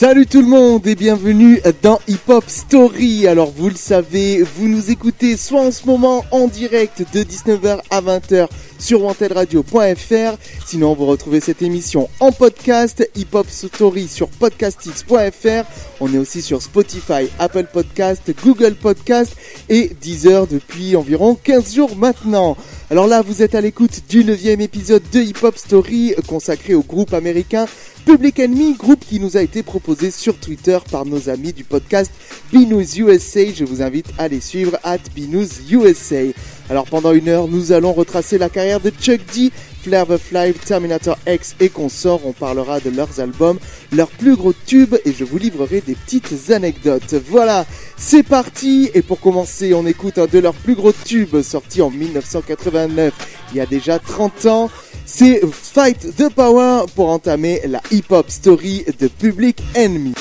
Salut 0.00 0.28
tout 0.28 0.42
le 0.42 0.46
monde 0.46 0.86
et 0.86 0.94
bienvenue 0.94 1.60
dans 1.82 1.98
Hip 2.06 2.28
Hop 2.28 2.44
Story. 2.46 3.26
Alors 3.26 3.50
vous 3.50 3.68
le 3.68 3.74
savez, 3.74 4.44
vous 4.44 4.68
nous 4.68 4.92
écoutez 4.92 5.36
soit 5.36 5.60
en 5.60 5.72
ce 5.72 5.86
moment 5.86 6.24
en 6.30 6.46
direct 6.46 7.04
de 7.12 7.24
19h 7.24 7.80
à 7.90 8.00
20h 8.00 8.46
sur 8.78 9.02
wantedradio.fr. 9.02 10.38
Sinon 10.66 10.94
vous 10.94 11.06
retrouvez 11.06 11.40
cette 11.40 11.62
émission 11.62 12.08
en 12.20 12.32
podcast 12.32 13.08
Hip 13.16 13.28
Hop 13.32 13.46
Story 13.48 14.08
sur 14.08 14.28
podcastx.fr. 14.28 15.64
On 16.00 16.12
est 16.12 16.18
aussi 16.18 16.42
sur 16.42 16.62
Spotify, 16.62 17.28
Apple 17.38 17.66
Podcast, 17.72 18.30
Google 18.42 18.74
Podcast 18.74 19.36
et 19.68 19.90
Deezer 20.00 20.46
depuis 20.46 20.96
environ 20.96 21.34
15 21.34 21.74
jours 21.74 21.96
maintenant. 21.96 22.56
Alors 22.90 23.06
là, 23.06 23.20
vous 23.20 23.42
êtes 23.42 23.54
à 23.54 23.60
l'écoute 23.60 24.02
du 24.08 24.24
neuvième 24.24 24.60
épisode 24.60 25.02
de 25.12 25.20
Hip 25.20 25.42
Hop 25.42 25.58
Story 25.58 26.14
consacré 26.26 26.74
au 26.74 26.82
groupe 26.82 27.12
américain 27.12 27.66
Public 28.08 28.40
Enemy, 28.40 28.72
groupe 28.72 29.04
qui 29.04 29.20
nous 29.20 29.36
a 29.36 29.42
été 29.42 29.62
proposé 29.62 30.10
sur 30.10 30.38
Twitter 30.38 30.78
par 30.90 31.04
nos 31.04 31.28
amis 31.28 31.52
du 31.52 31.64
podcast 31.64 32.10
Binous 32.50 32.96
USA. 32.96 33.52
Je 33.52 33.64
vous 33.64 33.82
invite 33.82 34.06
à 34.16 34.28
les 34.28 34.40
suivre 34.40 34.78
at 34.82 34.96
Binous 35.14 35.60
USA. 35.70 36.32
Alors 36.70 36.84
pendant 36.84 37.12
une 37.12 37.28
heure, 37.28 37.48
nous 37.48 37.72
allons 37.72 37.94
retracer 37.94 38.36
la 38.36 38.50
carrière 38.50 38.80
de 38.80 38.90
Chuck 38.90 39.20
D, 39.34 39.50
Flair 39.82 40.06
the 40.06 40.18
Fly, 40.18 40.52
Terminator 40.52 41.16
X 41.26 41.56
et 41.60 41.70
consorts. 41.70 42.26
On 42.26 42.32
parlera 42.32 42.78
de 42.80 42.90
leurs 42.90 43.20
albums, 43.20 43.58
leurs 43.90 44.10
plus 44.10 44.36
gros 44.36 44.52
tubes 44.52 44.96
et 45.06 45.12
je 45.12 45.24
vous 45.24 45.38
livrerai 45.38 45.80
des 45.80 45.94
petites 45.94 46.50
anecdotes. 46.50 47.14
Voilà, 47.14 47.64
c'est 47.96 48.22
parti 48.22 48.90
Et 48.92 49.00
pour 49.00 49.18
commencer, 49.18 49.72
on 49.72 49.86
écoute 49.86 50.18
un 50.18 50.26
de 50.26 50.38
leurs 50.38 50.54
plus 50.54 50.74
gros 50.74 50.92
tubes 50.92 51.40
sorti 51.40 51.80
en 51.80 51.90
1989, 51.90 53.14
il 53.52 53.56
y 53.56 53.60
a 53.60 53.66
déjà 53.66 53.98
30 53.98 54.46
ans. 54.46 54.70
C'est 55.06 55.40
Fight 55.50 56.16
the 56.16 56.28
Power 56.28 56.84
pour 56.94 57.08
entamer 57.08 57.62
la 57.66 57.80
hip-hop 57.90 58.28
story 58.28 58.84
de 59.00 59.08
Public 59.08 59.62
Enemy. 59.74 60.12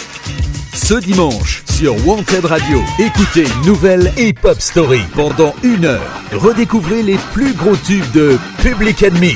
Ce 0.78 0.94
dimanche, 0.94 1.64
sur 1.66 1.95
Wanted 2.08 2.45
Radio, 2.45 2.80
écoutez 3.00 3.45
nouvelle 3.66 4.14
hip-hop 4.16 4.61
story 4.61 5.02
pendant 5.16 5.53
une 5.64 5.86
heure. 5.86 6.22
Redécouvrez 6.31 7.02
les 7.02 7.17
plus 7.34 7.53
gros 7.53 7.75
tubes 7.75 8.09
de 8.14 8.38
Public 8.61 9.02
Enemy. 9.02 9.36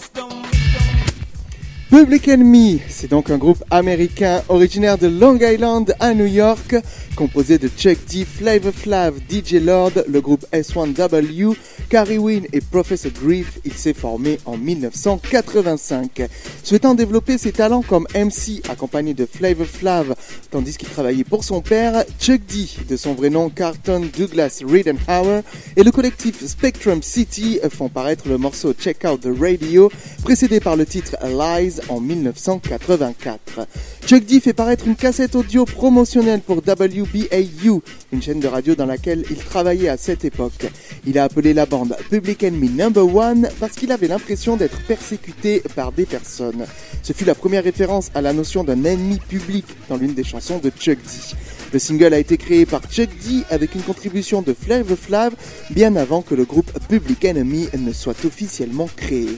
Public 1.91 2.29
Enemy, 2.29 2.79
c'est 2.87 3.09
donc 3.09 3.29
un 3.29 3.37
groupe 3.37 3.61
américain 3.69 4.41
originaire 4.47 4.97
de 4.97 5.07
Long 5.07 5.37
Island 5.37 5.93
à 5.99 6.13
New 6.13 6.25
York, 6.25 6.77
composé 7.17 7.57
de 7.57 7.67
Chuck 7.67 7.97
D, 8.09 8.23
Flavor 8.23 8.71
Flav, 8.71 9.15
DJ 9.29 9.55
Lord, 9.55 9.91
le 10.07 10.21
groupe 10.21 10.45
S1W, 10.53 11.53
Carrie 11.89 12.17
Wynn 12.17 12.45
et 12.53 12.61
Professor 12.61 13.11
Grief. 13.11 13.59
Il 13.65 13.73
s'est 13.73 13.93
formé 13.93 14.39
en 14.45 14.55
1985. 14.55 16.29
Souhaitant 16.63 16.95
développer 16.95 17.37
ses 17.37 17.51
talents 17.51 17.81
comme 17.81 18.07
MC 18.15 18.61
accompagné 18.69 19.13
de 19.13 19.25
Flavor 19.25 19.67
Flav, 19.67 20.15
tandis 20.49 20.77
qu'il 20.77 20.87
travaillait 20.87 21.25
pour 21.25 21.43
son 21.43 21.59
père, 21.59 22.05
Chuck 22.21 22.39
D, 22.47 22.69
de 22.87 22.95
son 22.95 23.15
vrai 23.15 23.29
nom 23.29 23.49
Carlton 23.49 24.07
Douglas 24.17 24.61
Ridenhour, 24.65 25.41
et 25.75 25.83
le 25.83 25.91
collectif 25.91 26.45
Spectrum 26.45 27.03
City 27.03 27.59
font 27.69 27.89
paraître 27.89 28.29
le 28.29 28.37
morceau 28.37 28.71
Check 28.71 29.03
Out 29.03 29.19
the 29.19 29.37
Radio, 29.37 29.91
précédé 30.23 30.61
par 30.61 30.77
le 30.77 30.85
titre 30.85 31.17
Lies 31.21 31.80
en 31.89 31.99
1984. 31.99 33.67
Chuck 34.05 34.25
D 34.25 34.39
fait 34.39 34.53
paraître 34.53 34.87
une 34.87 34.95
cassette 34.95 35.35
audio 35.35 35.65
promotionnelle 35.65 36.41
pour 36.41 36.57
WBAU, 36.57 37.81
une 38.11 38.21
chaîne 38.21 38.39
de 38.39 38.47
radio 38.47 38.75
dans 38.75 38.85
laquelle 38.85 39.23
il 39.29 39.37
travaillait 39.37 39.89
à 39.89 39.97
cette 39.97 40.25
époque. 40.25 40.67
Il 41.05 41.17
a 41.17 41.23
appelé 41.23 41.53
la 41.53 41.65
bande 41.65 41.95
Public 42.09 42.43
Enemy 42.43 42.69
Number 42.69 43.15
One 43.15 43.49
parce 43.59 43.73
qu'il 43.73 43.91
avait 43.91 44.07
l'impression 44.07 44.57
d'être 44.57 44.81
persécuté 44.85 45.61
par 45.75 45.91
des 45.91 46.05
personnes. 46.05 46.65
Ce 47.03 47.13
fut 47.13 47.25
la 47.25 47.35
première 47.35 47.63
référence 47.63 48.11
à 48.13 48.21
la 48.21 48.33
notion 48.33 48.63
d'un 48.63 48.83
ennemi 48.83 49.19
public 49.19 49.65
dans 49.89 49.97
l'une 49.97 50.13
des 50.13 50.23
chansons 50.23 50.59
de 50.59 50.69
Chuck 50.69 50.97
D. 50.97 51.35
Le 51.73 51.79
single 51.79 52.13
a 52.13 52.19
été 52.19 52.37
créé 52.37 52.65
par 52.65 52.81
Chuck 52.91 53.09
D 53.25 53.43
avec 53.49 53.75
une 53.75 53.81
contribution 53.81 54.41
de 54.41 54.53
Flav 54.53 54.93
Flav 54.95 55.33
bien 55.69 55.95
avant 55.95 56.21
que 56.21 56.35
le 56.35 56.43
groupe 56.43 56.71
Public 56.89 57.23
Enemy 57.23 57.69
ne 57.77 57.93
soit 57.93 58.25
officiellement 58.25 58.89
créé. 58.95 59.29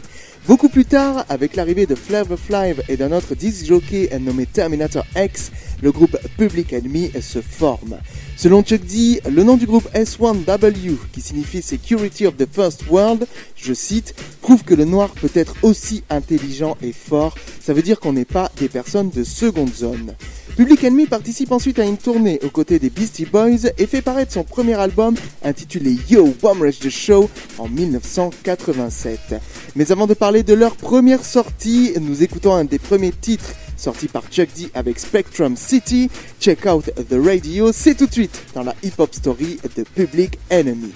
Beaucoup 0.46 0.68
plus 0.68 0.84
tard, 0.84 1.26
avec 1.30 1.56
l'arrivée 1.56 1.86
de 1.86 1.96
Flavor 1.96 2.38
Flav 2.38 2.82
et 2.90 2.98
d'un 2.98 3.14
autre 3.14 3.34
disc 3.34 3.66
jockey 3.66 4.10
nommé 4.20 4.46
Terminator 4.46 5.06
X, 5.16 5.52
le 5.82 5.94
groupe 5.94 6.18
Public 6.38 6.74
Enemy 6.74 7.12
se 7.22 7.40
forme. 7.40 7.98
Selon 8.36 8.64
Chuck 8.64 8.82
D, 8.82 9.22
le 9.30 9.44
nom 9.44 9.58
du 9.58 9.66
groupe 9.66 9.88
S1W, 9.94 10.98
qui 11.14 11.22
signifie 11.22 11.62
Security 11.62 12.26
of 12.26 12.36
the 12.36 12.48
First 12.52 12.84
World, 12.90 13.28
je 13.56 13.74
cite, 13.74 14.16
prouve 14.42 14.64
que 14.64 14.74
le 14.74 14.86
noir 14.86 15.10
peut 15.12 15.30
être 15.34 15.56
aussi 15.62 16.04
intelligent 16.10 16.76
et 16.82 16.92
fort. 16.92 17.36
Ça 17.62 17.74
veut 17.74 17.84
dire 17.84 18.00
qu'on 18.00 18.14
n'est 18.14 18.26
pas 18.26 18.52
des 18.60 18.70
personnes 18.70 19.12
de 19.12 19.24
seconde 19.24 19.74
zone. 19.74 20.16
Public 20.58 20.84
Enemy 20.84 21.06
participe 21.06 21.52
ensuite 21.52 21.80
à 21.80 21.84
une 21.84 21.98
tournée 21.98 22.40
aux 22.44 22.50
côtés 22.50 22.80
des 22.80 22.90
Beastie 22.90 23.26
Boys 23.26 23.70
et 23.78 23.88
fait 23.88 24.02
paraître 24.02 24.34
son 24.34 24.44
premier 24.44 24.76
album 24.76 25.16
intitulé 25.44 25.98
Yo 26.10 26.36
Bomb 26.42 26.62
Rush 26.62 26.80
the 26.80 26.90
Show 26.90 27.30
en 27.58 27.70
1987. 27.70 29.36
Mais 29.76 29.92
avant 29.92 30.06
de 30.06 30.14
parler 30.14 30.44
de 30.44 30.54
leur 30.54 30.76
première 30.76 31.24
sortie, 31.24 31.94
nous 32.00 32.22
écoutons 32.22 32.54
un 32.54 32.66
des 32.66 32.78
premiers 32.78 33.12
titres 33.12 33.54
sortis 33.84 34.08
par 34.08 34.24
Chuck 34.32 34.48
D 34.56 34.70
avec 34.74 34.98
Spectrum 34.98 35.58
City. 35.58 36.10
Check 36.40 36.66
out 36.66 36.86
the 37.10 37.18
radio, 37.22 37.72
c'est 37.74 37.96
tout 37.96 38.08
de 38.08 38.14
suite 38.14 38.42
dans 38.56 38.64
la 38.64 38.74
hip-hop 38.82 39.14
story 39.14 39.60
de 39.76 39.84
Public 39.84 40.40
Enemy. 40.50 40.94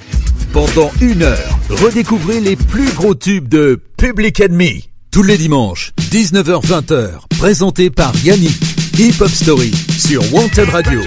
Pendant 0.54 0.90
une 1.02 1.22
heure, 1.22 1.60
redécouvrez 1.70 2.40
les 2.40 2.56
plus 2.56 2.90
gros 2.94 3.14
tubes 3.14 3.50
de 3.50 3.82
Public 3.98 4.40
Enemy. 4.40 4.90
Tous 5.12 5.24
les 5.24 5.38
dimanches, 5.38 5.92
19h-20h, 6.12 7.28
présenté 7.38 7.90
par 7.90 8.14
Yannick. 8.24 8.58
Hip 8.98 9.22
Hop 9.22 9.30
Story 9.30 9.72
sur 10.00 10.22
Wanted 10.34 10.70
Radio. 10.70 11.02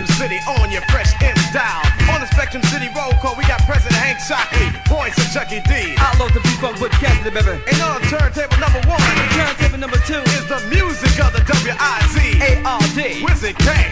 Spectrum 2.33 2.63
City 2.73 2.89
roll 2.97 3.13
call, 3.21 3.37
we 3.37 3.45
got 3.45 3.61
President 3.67 3.95
Hank 3.95 4.19
points 4.87 5.17
of 5.19 5.33
Chucky 5.33 5.61
D. 5.69 5.95
I 5.97 6.17
love 6.19 6.33
to 6.33 6.41
be 6.41 6.49
funk 6.61 6.81
with 6.81 6.93
Cassidy, 6.93 7.31
baby. 7.31 7.61
And 7.71 7.83
on 7.83 8.01
turntable 8.03 8.59
number 8.59 8.81
one, 8.89 9.01
turntable 9.37 9.79
number 9.79 9.99
two 10.07 10.23
other 11.21 11.41
W-I-Z 11.45 12.41
A-R-D 12.41 13.25
Wizard 13.25 13.59
Kane. 13.59 13.90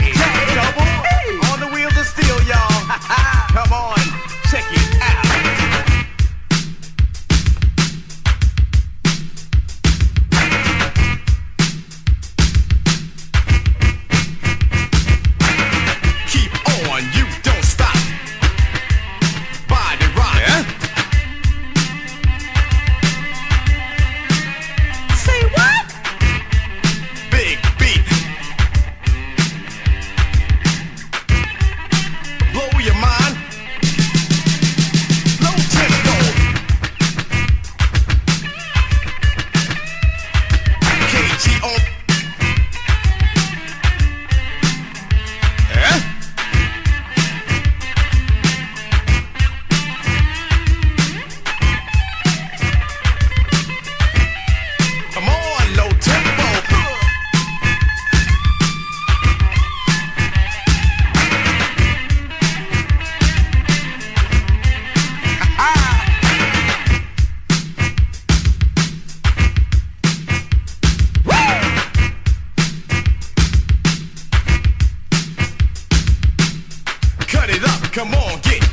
Come 77.98 78.14
on, 78.14 78.38
get 78.42 78.67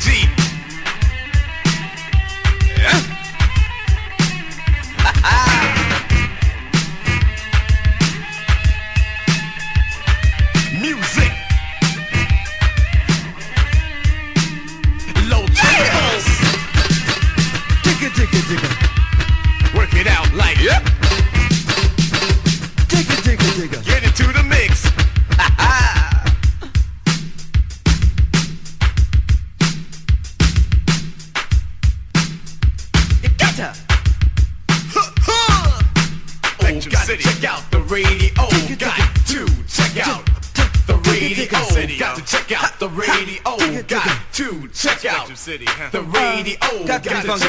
Deep. 0.00 0.39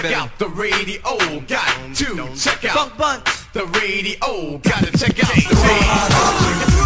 Check 0.02 0.18
out 0.18 0.30
the 0.40 0.48
radio. 0.48 1.02
Got 1.48 1.96
to 1.96 2.36
check 2.36 2.66
out 2.66 2.98
the 3.54 3.66
radio. 3.80 4.58
Got 4.58 4.84
to 4.86 4.98
check 4.98 5.24
out 5.24 5.36
the 5.36 5.56
radio. 5.56 6.82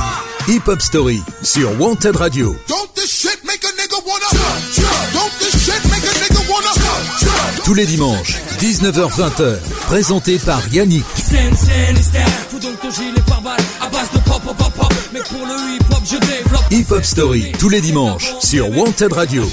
Hip 0.47 0.67
Hop 0.67 0.81
Story 0.81 1.21
sur 1.41 1.71
Wanted 1.79 2.15
Radio. 2.17 2.55
Don't 2.67 2.93
this 2.95 3.11
shit 3.21 3.43
make 3.45 3.63
a 3.63 3.71
nigga 3.77 3.99
wanna? 4.05 4.29
Don't 5.13 5.31
this 5.39 5.55
shit 5.65 5.83
make 5.89 6.03
a 6.03 6.13
nigga 6.21 6.41
wanna? 6.49 6.71
Tous 7.63 7.73
les 7.73 7.85
dimanches, 7.85 8.35
19h-20h, 8.59 9.59
présenté 9.87 10.37
par 10.37 10.61
Yannick. 10.71 11.05
Scène, 11.15 11.55
scène, 11.55 11.95
style, 11.95 12.21
fous 12.49 12.59
donc 12.59 12.79
ton 12.79 12.91
gilet 12.91 13.21
pare-balles 13.25 13.57
à 13.81 13.89
base 13.89 14.11
de 14.11 14.19
pop, 14.19 14.41
pop, 14.43 14.55
pop, 14.55 14.73
pop. 14.73 14.93
Mais 15.13 15.21
pour 15.21 15.45
le 15.47 15.75
hip-hop, 15.75 16.01
je 16.05 16.17
développe. 16.17 16.65
Hip 16.71 16.91
Hop 16.91 17.03
Story, 17.03 17.51
tous 17.57 17.69
les 17.69 17.81
dimanches, 17.81 18.35
sur 18.39 18.69
Wanted 18.69 19.13
Radio. 19.13 19.43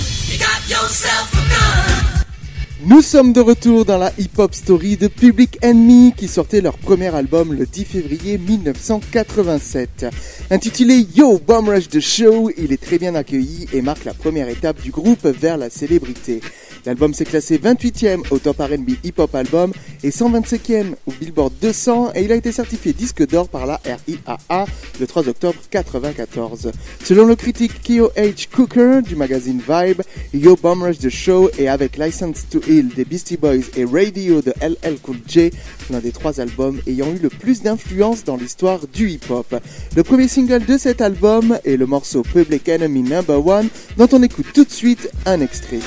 Nous 2.92 3.00
sommes 3.00 3.32
de 3.32 3.40
retour 3.40 3.86
dans 3.86 3.96
la 3.96 4.12
hip-hop 4.18 4.54
story 4.54 4.98
de 4.98 5.08
Public 5.08 5.58
Enemy 5.64 6.12
qui 6.14 6.28
sortait 6.28 6.60
leur 6.60 6.76
premier 6.76 7.06
album 7.14 7.54
le 7.54 7.64
10 7.64 7.86
février 7.86 8.36
1987. 8.36 10.04
Intitulé 10.50 11.06
Yo 11.16 11.38
Bomb 11.38 11.70
Rush 11.70 11.88
The 11.88 12.00
Show, 12.00 12.50
il 12.58 12.70
est 12.70 12.82
très 12.82 12.98
bien 12.98 13.14
accueilli 13.14 13.66
et 13.72 13.80
marque 13.80 14.04
la 14.04 14.12
première 14.12 14.50
étape 14.50 14.82
du 14.82 14.90
groupe 14.90 15.24
vers 15.24 15.56
la 15.56 15.70
célébrité. 15.70 16.42
L'album 16.84 17.14
s'est 17.14 17.24
classé 17.24 17.58
28e 17.58 18.22
au 18.30 18.38
Top 18.38 18.58
R&B 18.58 18.90
Hip 19.04 19.14
Hop 19.18 19.34
Album 19.34 19.72
et 20.02 20.10
125e 20.10 20.94
au 21.06 21.12
Billboard 21.12 21.52
200 21.60 22.12
et 22.14 22.24
il 22.24 22.32
a 22.32 22.34
été 22.34 22.50
certifié 22.50 22.92
disque 22.92 23.26
d'or 23.26 23.48
par 23.48 23.66
la 23.66 23.80
RIAA 23.84 24.66
le 24.98 25.06
3 25.06 25.28
octobre 25.28 25.58
94. 25.70 26.72
Selon 27.04 27.26
le 27.26 27.36
critique 27.36 27.82
Kyo 27.82 28.10
H. 28.16 28.48
Cooker 28.50 29.00
du 29.06 29.14
magazine 29.14 29.60
Vibe, 29.60 30.02
Yo 30.34 30.56
Bomb 30.56 30.82
Rush 30.82 30.98
The 30.98 31.08
Show 31.08 31.50
est 31.58 31.68
avec 31.68 31.96
License 31.96 32.46
to 32.50 32.60
Ill 32.68 32.88
des 32.88 33.04
Beastie 33.04 33.36
Boys 33.36 33.64
et 33.76 33.84
Radio 33.84 34.42
de 34.42 34.52
LL 34.60 34.98
Cool 35.02 35.18
J 35.26 35.50
l'un 35.90 36.00
des 36.00 36.12
trois 36.12 36.40
albums 36.40 36.80
ayant 36.86 37.12
eu 37.12 37.18
le 37.18 37.28
plus 37.28 37.62
d'influence 37.62 38.24
dans 38.24 38.36
l'histoire 38.36 38.80
du 38.92 39.10
hip-hop. 39.10 39.54
Le 39.94 40.02
premier 40.02 40.28
single 40.28 40.64
de 40.64 40.78
cet 40.78 41.00
album 41.00 41.58
est 41.64 41.76
le 41.76 41.86
morceau 41.86 42.22
Public 42.22 42.68
Enemy 42.68 43.02
Number 43.02 43.46
One 43.46 43.68
dont 43.96 44.08
on 44.12 44.22
écoute 44.22 44.46
tout 44.52 44.64
de 44.64 44.70
suite 44.70 45.10
un 45.26 45.40
extrait. 45.40 45.80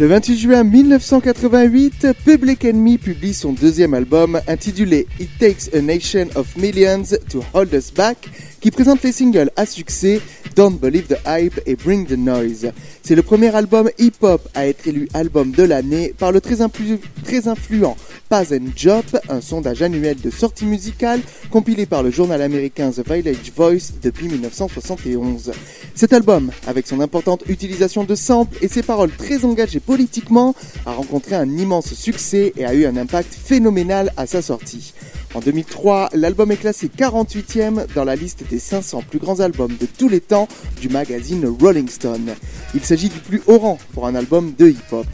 Le 0.00 0.06
28 0.06 0.38
juin 0.38 0.64
1988, 0.64 2.06
Public 2.24 2.64
Enemy 2.64 2.96
publie 2.96 3.34
son 3.34 3.52
deuxième 3.52 3.92
album 3.92 4.40
intitulé 4.48 5.06
It 5.20 5.28
Takes 5.38 5.68
a 5.74 5.82
Nation 5.82 6.26
of 6.36 6.56
Millions 6.56 7.14
to 7.28 7.44
Hold 7.52 7.74
Us 7.74 7.92
Back, 7.92 8.30
qui 8.62 8.70
présente 8.70 9.02
les 9.02 9.12
singles 9.12 9.50
à 9.56 9.66
succès 9.66 10.22
Don't 10.56 10.78
Believe 10.80 11.06
the 11.06 11.16
Hype 11.26 11.60
et 11.66 11.76
Bring 11.76 12.06
the 12.06 12.16
Noise. 12.18 12.72
C'est 13.02 13.14
le 13.14 13.22
premier 13.22 13.54
album 13.54 13.88
hip-hop 13.98 14.46
à 14.54 14.66
être 14.66 14.86
élu 14.86 15.08
album 15.14 15.52
de 15.52 15.62
l'année 15.62 16.14
par 16.18 16.32
le 16.32 16.40
très, 16.40 16.56
influ- 16.56 16.98
très 17.24 17.48
influent 17.48 17.96
Paz 18.28 18.52
and 18.52 18.70
Job, 18.76 19.04
un 19.28 19.40
sondage 19.40 19.82
annuel 19.82 20.16
de 20.20 20.30
sortie 20.30 20.64
musicale 20.64 21.20
compilé 21.50 21.86
par 21.86 22.02
le 22.02 22.10
journal 22.10 22.40
américain 22.42 22.90
The 22.90 23.04
Village 23.08 23.52
Voice 23.56 23.92
depuis 24.02 24.28
1971. 24.28 25.52
Cet 25.94 26.12
album, 26.12 26.50
avec 26.66 26.86
son 26.86 27.00
importante 27.00 27.42
utilisation 27.48 28.04
de 28.04 28.14
samples 28.14 28.56
et 28.62 28.68
ses 28.68 28.82
paroles 28.82 29.10
très 29.10 29.44
engagées 29.44 29.80
politiquement, 29.80 30.54
a 30.86 30.92
rencontré 30.92 31.34
un 31.36 31.48
immense 31.58 31.92
succès 31.94 32.52
et 32.56 32.64
a 32.64 32.74
eu 32.74 32.86
un 32.86 32.96
impact 32.96 33.34
phénoménal 33.34 34.12
à 34.16 34.26
sa 34.26 34.42
sortie. 34.42 34.94
En 35.34 35.40
2003, 35.40 36.10
l'album 36.14 36.50
est 36.50 36.56
classé 36.56 36.88
48e 36.88 37.86
dans 37.94 38.04
la 38.04 38.16
liste 38.16 38.42
des 38.50 38.58
500 38.58 39.04
plus 39.08 39.20
grands 39.20 39.38
albums 39.38 39.76
de 39.80 39.86
tous 39.86 40.08
les 40.08 40.20
temps 40.20 40.48
du 40.80 40.88
magazine 40.88 41.46
Rolling 41.60 41.88
Stone. 41.88 42.34
Il 42.74 42.82
s'agit 42.82 43.08
du 43.08 43.20
plus 43.20 43.40
haut 43.46 43.58
rang 43.58 43.78
pour 43.94 44.06
un 44.06 44.16
album 44.16 44.52
de 44.58 44.68
hip-hop. 44.70 45.06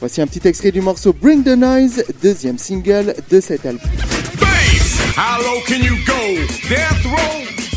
Voici 0.00 0.20
un 0.20 0.26
petit 0.26 0.46
extrait 0.46 0.72
du 0.72 0.82
morceau 0.82 1.14
Bring 1.14 1.42
the 1.42 1.56
Noise, 1.56 2.04
deuxième 2.22 2.58
single 2.58 3.14
de 3.30 3.40
cet 3.40 3.64
album. 3.64 3.90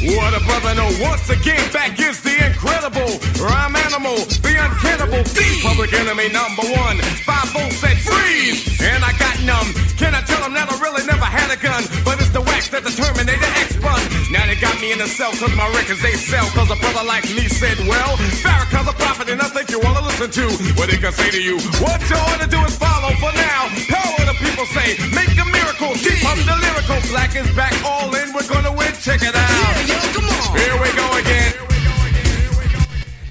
What 0.06 0.38
a 0.38 0.42
brother 0.46 0.76
no, 0.76 0.86
Once 1.02 1.30
again, 1.30 1.66
back 1.74 1.98
is 2.00 2.22
the 2.22 2.38
incredible 2.46 3.10
rhyme 3.42 3.76
animal, 3.76 4.14
the 4.46 4.54
uncannibal 4.54 5.24
thief, 5.26 5.64
public 5.66 5.94
enemy 5.94 6.30
number 6.30 6.62
one. 6.78 7.02
Five 7.26 7.50
volts 7.50 7.78
said 7.78 7.98
freeze, 7.98 8.82
and 8.86 9.04
I 9.04 9.18
got 9.18 9.42
numb. 9.42 9.74
Can 9.98 10.14
I 10.14 10.22
tell 10.22 10.42
them 10.42 10.54
that 10.54 10.70
I 10.70 10.78
really 10.78 11.06
never 11.08 11.26
had 11.26 11.50
a 11.50 11.58
gun? 11.58 11.82
But 12.06 12.22
it's 12.22 12.30
the 12.30 12.42
wax 12.42 12.70
that 12.70 12.84
the 12.84 12.94
Terminator 12.94 13.50
X 13.66 13.78
bun. 13.82 14.15
Now 14.32 14.46
they 14.48 14.56
got 14.56 14.80
me 14.82 14.92
in 14.92 14.98
the 14.98 15.08
cell 15.08 15.32
cause 15.34 15.54
my 15.56 15.68
records 15.78 16.02
they 16.02 16.14
sell. 16.14 16.46
Cause 16.58 16.72
a 16.72 16.76
brother 16.76 17.06
like 17.06 17.26
me 17.30 17.48
said, 17.48 17.78
well, 17.86 18.18
Farrakhan's 18.42 18.90
a 18.90 18.94
prophet 18.94 19.30
and 19.30 19.42
I 19.42 19.50
think 19.50 19.70
you 19.70 19.80
wanna 19.80 20.02
listen 20.02 20.32
to 20.32 20.46
what 20.74 20.90
he 20.90 20.98
can 20.98 21.14
say 21.14 21.30
to 21.30 21.42
you. 21.42 21.58
What 21.82 22.02
you 22.10 22.18
to 22.42 22.48
do 22.50 22.60
is 22.66 22.76
follow 22.78 23.14
for 23.22 23.34
now. 23.38 23.70
Tell 23.86 24.10
what 24.18 24.26
the 24.26 24.38
people 24.42 24.66
say. 24.74 24.98
Make 25.14 25.38
a 25.38 25.46
miracle. 25.46 25.94
Deep 26.02 26.26
up 26.26 26.38
the 26.42 26.58
lyrical. 26.58 26.98
Black 27.12 27.36
is 27.36 27.50
back 27.56 27.74
all 27.86 28.14
in. 28.16 28.34
We're 28.34 28.48
gonna 28.48 28.74
win. 28.74 28.94
Check 29.02 29.22
it 29.22 29.36
out. 29.36 29.50
Yeah, 29.86 29.94
yo, 29.94 30.00
come 30.14 30.26
on. 30.26 30.58
Here 30.58 30.76
we 30.82 30.90
go 30.98 31.08
again. 31.18 31.65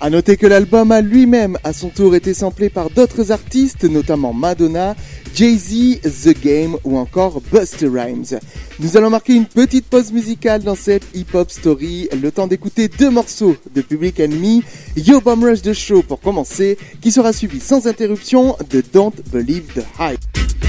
A 0.05 0.11
noter 0.11 0.37
que 0.37 0.47
l'album 0.47 0.93
a 0.93 1.01
lui-même 1.01 1.57
à 1.65 1.73
son 1.73 1.89
tour 1.89 2.15
été 2.15 2.35
samplé 2.35 2.69
par 2.69 2.91
d'autres 2.91 3.33
artistes, 3.33 3.85
notamment 3.85 4.35
Madonna, 4.35 4.95
Jay-Z, 5.35 6.03
The 6.03 6.39
Game 6.45 6.77
ou 6.85 6.99
encore 6.99 7.41
Buster 7.51 7.89
Rhymes. 7.89 8.39
Nous 8.81 8.99
allons 8.99 9.09
marquer 9.09 9.33
une 9.33 9.47
petite 9.47 9.87
pause 9.87 10.13
musicale 10.13 10.63
dans 10.63 10.75
cette 10.75 11.05
hip-hop 11.15 11.51
story, 11.51 12.11
le 12.23 12.31
temps 12.31 12.47
d'écouter 12.47 12.89
deux 12.89 13.09
morceaux 13.09 13.57
de 13.75 13.81
Public 13.81 14.21
Enemy, 14.21 14.63
Yo 14.95 15.23
Bomb 15.23 15.43
Rush 15.43 15.63
The 15.63 15.73
Show 15.73 16.03
pour 16.03 16.21
commencer, 16.21 16.77
qui 17.01 17.11
sera 17.11 17.33
suivi 17.33 17.59
sans 17.59 17.87
interruption 17.87 18.59
de 18.69 18.85
Don't 18.93 19.15
Believe 19.33 19.73
the 19.75 19.87
Hype. 19.99 20.21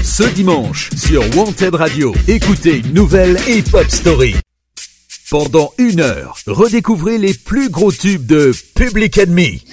Ce 0.02 0.22
dimanche, 0.32 0.88
sur 0.96 1.22
Wanted 1.36 1.74
Radio, 1.74 2.14
écoutez 2.26 2.78
une 2.78 2.94
nouvelle 2.94 3.36
Hip 3.46 3.64
Hop 3.74 3.90
Story. 3.90 4.34
Pendant 5.28 5.72
une 5.78 5.98
heure, 5.98 6.36
redécouvrez 6.46 7.18
les 7.18 7.34
plus 7.34 7.68
gros 7.68 7.90
tubes 7.90 8.26
de 8.26 8.52
Public 8.76 9.18
Enemy. 9.18 9.64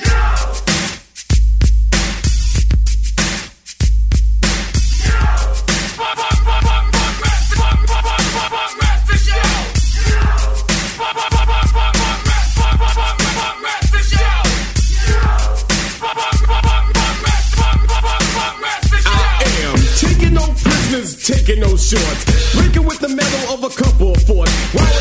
Taking 21.23 21.61
no 21.61 21.77
shorts, 21.77 22.53
breaking 22.53 22.85
with 22.85 22.99
the 22.99 23.07
metal 23.07 23.53
of 23.53 23.63
a 23.63 23.69
couple 23.69 24.11
of 24.11 24.21
forts. 24.23 24.92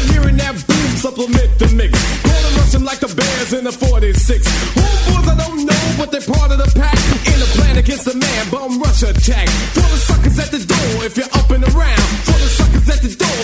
That 0.53 0.67
boom, 0.69 0.93
supplement 1.01 1.49
the 1.59 1.69
mix. 1.73 1.97
Gonna 2.21 2.61
rush 2.61 2.77
like 2.85 3.01
the 3.01 3.09
bears 3.09 3.53
in 3.57 3.65
the 3.65 3.73
46. 3.73 4.45
Homeboys 4.77 5.29
I 5.33 5.37
don't 5.41 5.65
know, 5.65 5.85
but 5.97 6.13
they're 6.13 6.29
part 6.29 6.53
of 6.53 6.59
the 6.61 6.69
pack. 6.77 6.99
In 7.25 7.41
the 7.41 7.49
plan 7.57 7.79
against 7.79 8.05
the 8.05 8.13
man, 8.13 8.51
bum 8.51 8.77
rush 8.77 9.03
attack. 9.03 9.49
For 9.73 9.81
the 9.81 9.97
suckers 9.97 10.39
at 10.39 10.51
the 10.53 10.61
door, 10.61 11.09
if 11.09 11.17
you're 11.17 11.33
up 11.33 11.49
and 11.49 11.65
around. 11.65 12.09
For 12.29 12.37
the 12.37 12.51
suckers 12.53 12.85
at 12.85 13.01
the 13.01 13.13
door, 13.17 13.41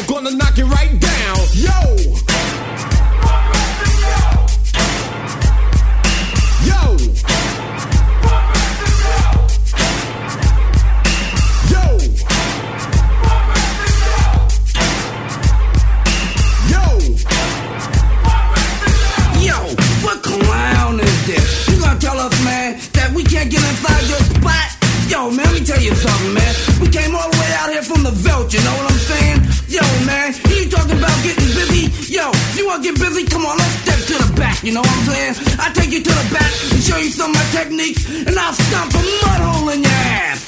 Yo, 32.78 32.84
you 32.84 32.92
get 32.92 33.00
busy? 33.00 33.24
Come 33.26 33.44
on, 33.46 33.56
let's 33.58 33.74
step 33.82 33.98
to 34.06 34.14
the 34.22 34.32
back, 34.36 34.62
you 34.62 34.72
know 34.72 34.80
what 34.80 34.90
I'm 34.90 35.04
saying? 35.10 35.34
I'll 35.58 35.72
take 35.72 35.90
you 35.90 36.02
to 36.02 36.10
the 36.10 36.26
back 36.30 36.52
and 36.70 36.82
show 36.82 36.96
you 36.98 37.10
some 37.10 37.30
of 37.30 37.36
my 37.36 37.46
techniques, 37.50 38.06
and 38.06 38.38
I'll 38.38 38.52
stomp 38.52 38.94
a 38.94 39.02
mud 39.02 39.40
hole 39.42 39.68
in 39.70 39.82
your 39.82 39.90
ass. 39.90 40.44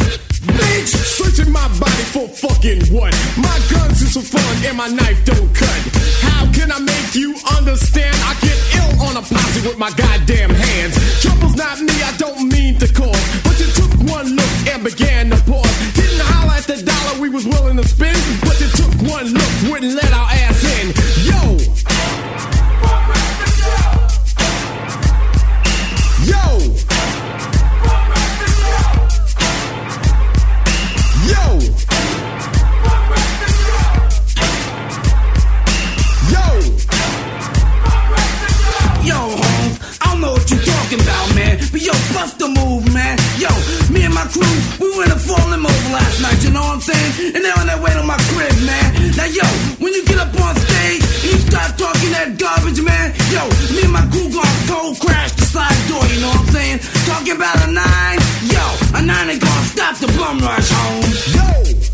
Bitch! 0.47 0.95
Searching 0.95 1.51
my 1.51 1.67
body 1.79 2.07
for 2.15 2.29
fucking 2.29 2.87
what? 2.95 3.15
My 3.37 3.59
guns 3.71 4.03
is 4.03 4.15
for 4.15 4.23
fun 4.23 4.55
and 4.65 4.77
my 4.77 4.89
knife 4.89 5.19
don't 5.25 5.53
cut. 5.55 5.81
How 6.23 6.47
can 6.53 6.71
I 6.71 6.79
make 6.79 7.15
you 7.15 7.35
understand? 7.59 8.15
I 8.23 8.35
get 8.41 8.59
ill 8.79 9.11
on 9.11 9.17
a 9.17 9.23
posse 9.23 9.67
with 9.67 9.79
my 9.79 9.91
goddamn 9.91 10.51
hands. 10.51 10.95
Trouble's 11.23 11.57
not 11.57 11.81
me, 11.81 11.95
I 12.03 12.15
don't 12.17 12.49
mean 12.49 12.79
to 12.79 12.89
cause. 12.93 13.27
But 13.43 13.59
you 13.59 13.67
took 13.75 13.93
one 14.07 14.37
look 14.37 14.55
and 14.71 14.85
began 14.85 15.31
to 15.31 15.39
pause. 15.51 15.75
Didn't 15.95 16.23
holler 16.31 16.55
at 16.55 16.65
the 16.65 16.79
dollar 16.79 17.21
we 17.21 17.29
was 17.29 17.47
willing 17.47 17.77
to 17.77 17.87
spend. 17.87 18.19
But 18.41 18.61
you 18.61 18.69
took 18.79 18.95
one 19.11 19.27
look, 19.35 19.53
wouldn't 19.71 19.95
let 19.95 20.13
our 20.13 20.31
ass 20.31 20.40
crew, 44.31 44.55
we 44.79 44.89
went 44.97 45.11
and 45.11 45.21
falling 45.21 45.63
over 45.63 45.89
last 45.91 46.23
night, 46.23 46.39
you 46.43 46.51
know 46.51 46.63
what 46.63 46.79
I'm 46.79 46.85
saying? 46.85 47.35
And 47.35 47.43
they're 47.45 47.59
on 47.59 47.67
their 47.67 47.81
way 47.83 47.93
to 47.95 48.03
my 48.03 48.19
crib, 48.31 48.55
man. 48.63 48.89
Now, 49.19 49.27
yo, 49.27 49.47
when 49.83 49.93
you 49.93 50.03
get 50.07 50.19
up 50.19 50.33
on 50.39 50.55
stage 50.57 51.03
and 51.03 51.31
you 51.35 51.41
start 51.51 51.77
talking 51.77 52.11
that 52.15 52.39
garbage, 52.39 52.81
man, 52.81 53.13
yo, 53.35 53.43
me 53.75 53.83
and 53.85 53.95
my 53.95 54.07
crew 54.15 54.31
gonna 54.31 54.67
cold 54.71 54.99
crash 55.03 55.33
the 55.35 55.47
side 55.47 55.81
door, 55.91 56.03
you 56.07 56.21
know 56.23 56.31
what 56.31 56.47
I'm 56.47 56.55
saying? 56.55 56.79
Talking 57.11 57.37
about 57.37 57.57
a 57.67 57.69
nine, 57.75 58.19
yo, 58.47 58.65
a 58.95 59.01
nine 59.03 59.31
ain't 59.35 59.43
gonna 59.43 59.67
stop 59.67 59.95
the 59.99 60.09
bum 60.15 60.39
rush, 60.39 60.71
Holmes. 60.71 61.35
Yo! 61.35 61.47
Yo! 61.75 61.90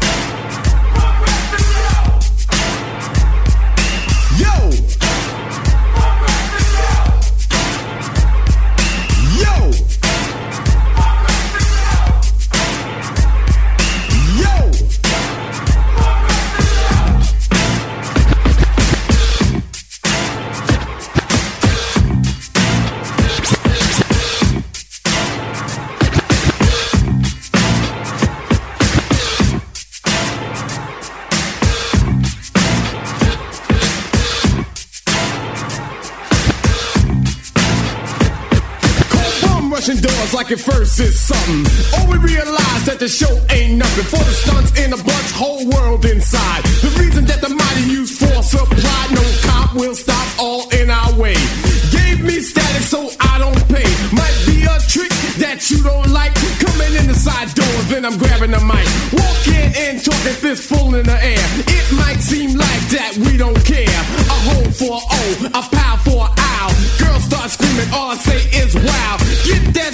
Like 40.37 40.53
at 40.53 40.61
first 40.61 41.01
it's 41.01 41.19
something. 41.19 41.65
Oh, 41.97 42.13
we 42.13 42.19
realize 42.21 42.85
that 42.85 43.01
the 43.01 43.09
show 43.09 43.33
ain't 43.49 43.81
nothing. 43.81 44.05
For 44.05 44.21
the 44.21 44.37
stunts 44.37 44.71
in 44.77 44.93
a 44.93 45.01
bunch, 45.01 45.31
whole 45.33 45.65
world 45.65 46.05
inside. 46.05 46.61
The 46.85 46.93
reason 47.01 47.25
that 47.33 47.41
the 47.41 47.49
mighty 47.49 47.89
use 47.89 48.13
force 48.13 48.53
supply, 48.53 49.01
no 49.17 49.25
cop 49.49 49.73
will 49.73 49.97
stop 49.97 50.27
all 50.39 50.69
in 50.77 50.93
our 50.93 51.09
way. 51.17 51.33
Gave 51.89 52.21
me 52.21 52.45
static 52.45 52.85
so 52.85 53.09
I 53.17 53.41
don't 53.41 53.65
pay. 53.73 53.89
Might 54.13 54.37
be 54.45 54.69
a 54.69 54.77
trick 54.85 55.09
that 55.41 55.73
you 55.73 55.81
don't 55.81 56.13
like. 56.13 56.37
Coming 56.61 56.93
in 57.01 57.09
the 57.09 57.17
side 57.17 57.49
door, 57.57 57.77
then 57.89 58.05
I'm 58.05 58.21
grabbing 58.21 58.53
the 58.53 58.61
mic. 58.61 58.85
Walking 59.17 59.73
and 59.89 59.97
talking 60.05 60.37
fistful 60.37 61.01
in 61.01 61.09
the 61.09 61.17
air. 61.17 61.47
It 61.65 61.87
might 61.97 62.21
seem 62.21 62.53
like 62.61 62.85
that 62.93 63.17
we 63.25 63.41
don't 63.41 63.57
care. 63.65 64.01
A 64.29 64.39
hole 64.53 64.69
for 64.69 65.01
a 65.01 65.05
O, 65.17 65.23
a 65.49 65.63
pow 65.65 65.97
for 66.05 66.29
a 66.29 66.31
ow. 66.61 66.69
Girls 67.01 67.25
start 67.25 67.49
screaming, 67.49 67.89
all 67.89 68.13
I 68.13 68.17
say 68.21 68.41
is 68.53 68.77
wow. 68.77 69.26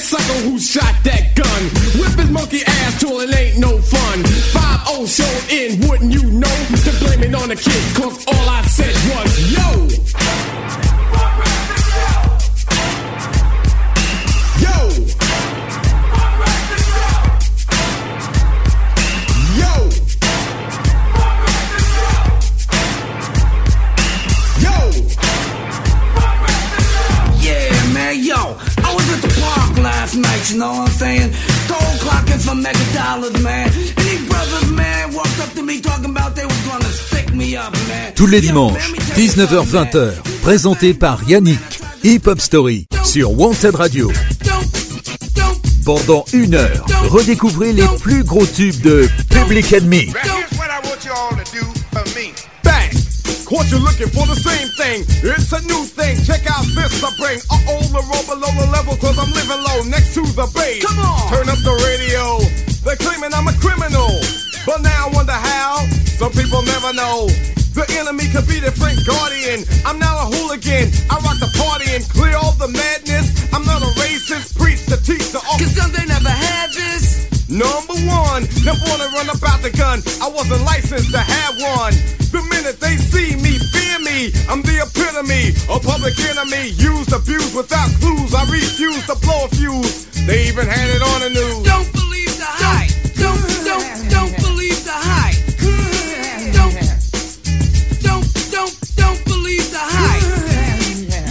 Sucker 0.03 0.51
who 0.51 0.59
shot 0.59 0.95
that 1.05 1.35
gun. 1.37 1.63
Whip 2.01 2.19
his 2.19 2.31
monkey 2.31 2.63
ass 2.67 2.99
till 2.99 3.21
it 3.21 3.35
ain't 3.35 3.59
no 3.59 3.79
fun. 3.79 4.25
5 4.25 4.83
show 5.07 5.25
in, 5.51 5.81
wouldn't 5.89 6.13
you 6.13 6.31
know? 6.31 6.49
To 6.85 6.91
blame 6.99 7.23
it 7.23 7.35
on 7.35 7.49
the 7.49 7.57
kid, 7.57 7.83
cause 7.97 8.25
all 8.27 8.49
I 8.49 8.63
said 8.63 8.95
was! 9.11 9.31
Yo! 9.53 10.22
Mega 32.63 32.79
dollars, 32.95 33.43
man. 33.43 33.67
And 33.67 34.07
these 34.07 34.29
brothers, 34.29 34.71
man, 34.71 35.13
walked 35.13 35.41
up 35.41 35.53
to 35.55 35.63
me 35.63 35.81
talking 35.81 36.11
about 36.11 36.35
they 36.37 36.47
was 36.47 36.61
gonna 36.67 36.85
stick 36.85 37.35
me 37.35 37.57
up, 37.57 37.73
man. 37.89 38.13
Tous 38.15 38.27
les 38.27 38.41
dimanches, 38.41 38.75
man, 38.75 38.83
let 38.83 38.93
me 38.93 38.99
tell 38.99 39.19
you 39.19 39.29
19h-20h, 39.29 39.67
something, 39.67 40.01
man. 40.01 40.43
présenté 40.43 40.95
par 40.95 41.21
Yannick, 41.29 41.59
Hip 42.05 42.27
Hop 42.27 42.41
Story, 42.41 42.87
sur 43.05 43.33
Wanted 43.39 43.75
Radio. 43.75 44.11
Pendant 45.85 46.25
une 46.33 46.55
heure, 46.55 46.87
redécouvrez 47.11 47.73
les 47.73 47.87
plus 48.01 48.23
gros 48.23 48.47
tubes 48.47 48.81
de 48.83 49.09
Public 49.31 49.73
Enemy, 49.73 50.13
Caught 53.53 53.69
you 53.69 53.85
looking 53.85 54.09
for 54.09 54.25
the 54.25 54.33
same 54.33 54.65
thing. 54.81 55.05
It's 55.21 55.53
a 55.53 55.61
new 55.69 55.85
thing. 55.85 56.17
Check 56.25 56.49
out 56.49 56.65
this 56.73 57.05
I 57.05 57.13
bring. 57.21 57.37
Uh-oh, 57.53 57.85
the 57.93 58.01
roll 58.01 58.25
below 58.25 58.49
the 58.57 58.65
level 58.73 58.97
cause 58.97 59.21
I'm 59.21 59.29
living 59.29 59.61
low 59.61 59.85
next 59.93 60.17
to 60.17 60.25
the 60.25 60.49
base. 60.57 60.81
Come 60.81 60.97
on! 60.97 61.29
Turn 61.29 61.45
up 61.53 61.61
the 61.61 61.77
radio. 61.85 62.41
They're 62.81 62.97
claiming 62.97 63.29
I'm 63.37 63.53
a 63.53 63.57
criminal. 63.61 64.09
But 64.65 64.81
now 64.81 65.05
I 65.05 65.09
wonder 65.13 65.37
how. 65.37 65.85
Some 66.17 66.33
people 66.33 66.65
never 66.65 66.97
know. 66.97 67.29
The 67.77 67.85
enemy 68.01 68.25
could 68.33 68.49
be 68.49 68.57
the 68.57 68.73
Frank 68.73 68.97
Guardian. 69.05 69.69
I'm 69.85 70.01
now 70.01 70.25
a 70.25 70.33
hooligan. 70.33 70.89
I 71.13 71.21
rock 71.21 71.37
the 71.37 71.53
party 71.53 71.93
and 71.93 72.09
clear 72.09 72.41
all 72.41 72.57
the 72.57 72.73
madness. 72.73 73.37
I'm 73.53 73.69
not 73.69 73.85
a 73.85 73.93
racist. 74.01 74.57
Preach 74.57 74.81
to 74.89 74.97
teach 74.97 75.29
the 75.29 75.45
teacher. 75.45 75.61
Cause 75.61 75.77
some 75.77 75.93
they 75.93 76.09
never 76.09 76.33
had 76.33 76.73
this. 76.73 77.02
Number 77.53 77.93
one, 78.09 78.49
never 78.65 78.81
wanna 78.89 79.13
run 79.13 79.29
about 79.29 79.61
the 79.61 79.69
gun. 79.77 80.01
I 80.25 80.29
wasn't 80.33 80.65
licensed 80.65 81.13
to 81.13 81.21
have 81.21 81.53
one. 81.61 81.93
The 82.33 82.41
minute 82.49 82.81
they 82.81 82.97
see 82.97 83.37
me, 83.37 83.61
fear 83.61 83.99
me. 84.01 84.33
I'm 84.49 84.63
the 84.65 84.81
epitome, 84.81 85.53
a 85.69 85.77
public 85.77 86.17
enemy. 86.33 86.73
Used, 86.81 87.13
abused 87.13 87.55
without 87.55 87.93
clues. 88.01 88.33
I 88.33 88.49
refuse 88.49 89.05
to 89.05 89.17
blow 89.21 89.45
a 89.45 89.49
fuse. 89.53 90.09
They 90.25 90.49
even 90.49 90.65
had 90.67 90.89
it 90.97 91.03
on 91.05 91.21
the 91.21 91.29
news. 91.29 91.61
Don't 91.69 91.93
believe 91.93 92.33
the 92.41 92.49
hype. 92.49 92.89
Don't, 93.21 93.37
don't, 93.69 93.85
don't 94.09 94.33
believe 94.41 94.81
the 94.89 94.97
hype. 94.97 95.37
Don't, 96.57 96.73
don't, 98.01 98.25
don't, 98.49 98.73
don't 98.97 99.21
believe 99.29 99.69
the 99.69 99.85
hype. 99.93 100.25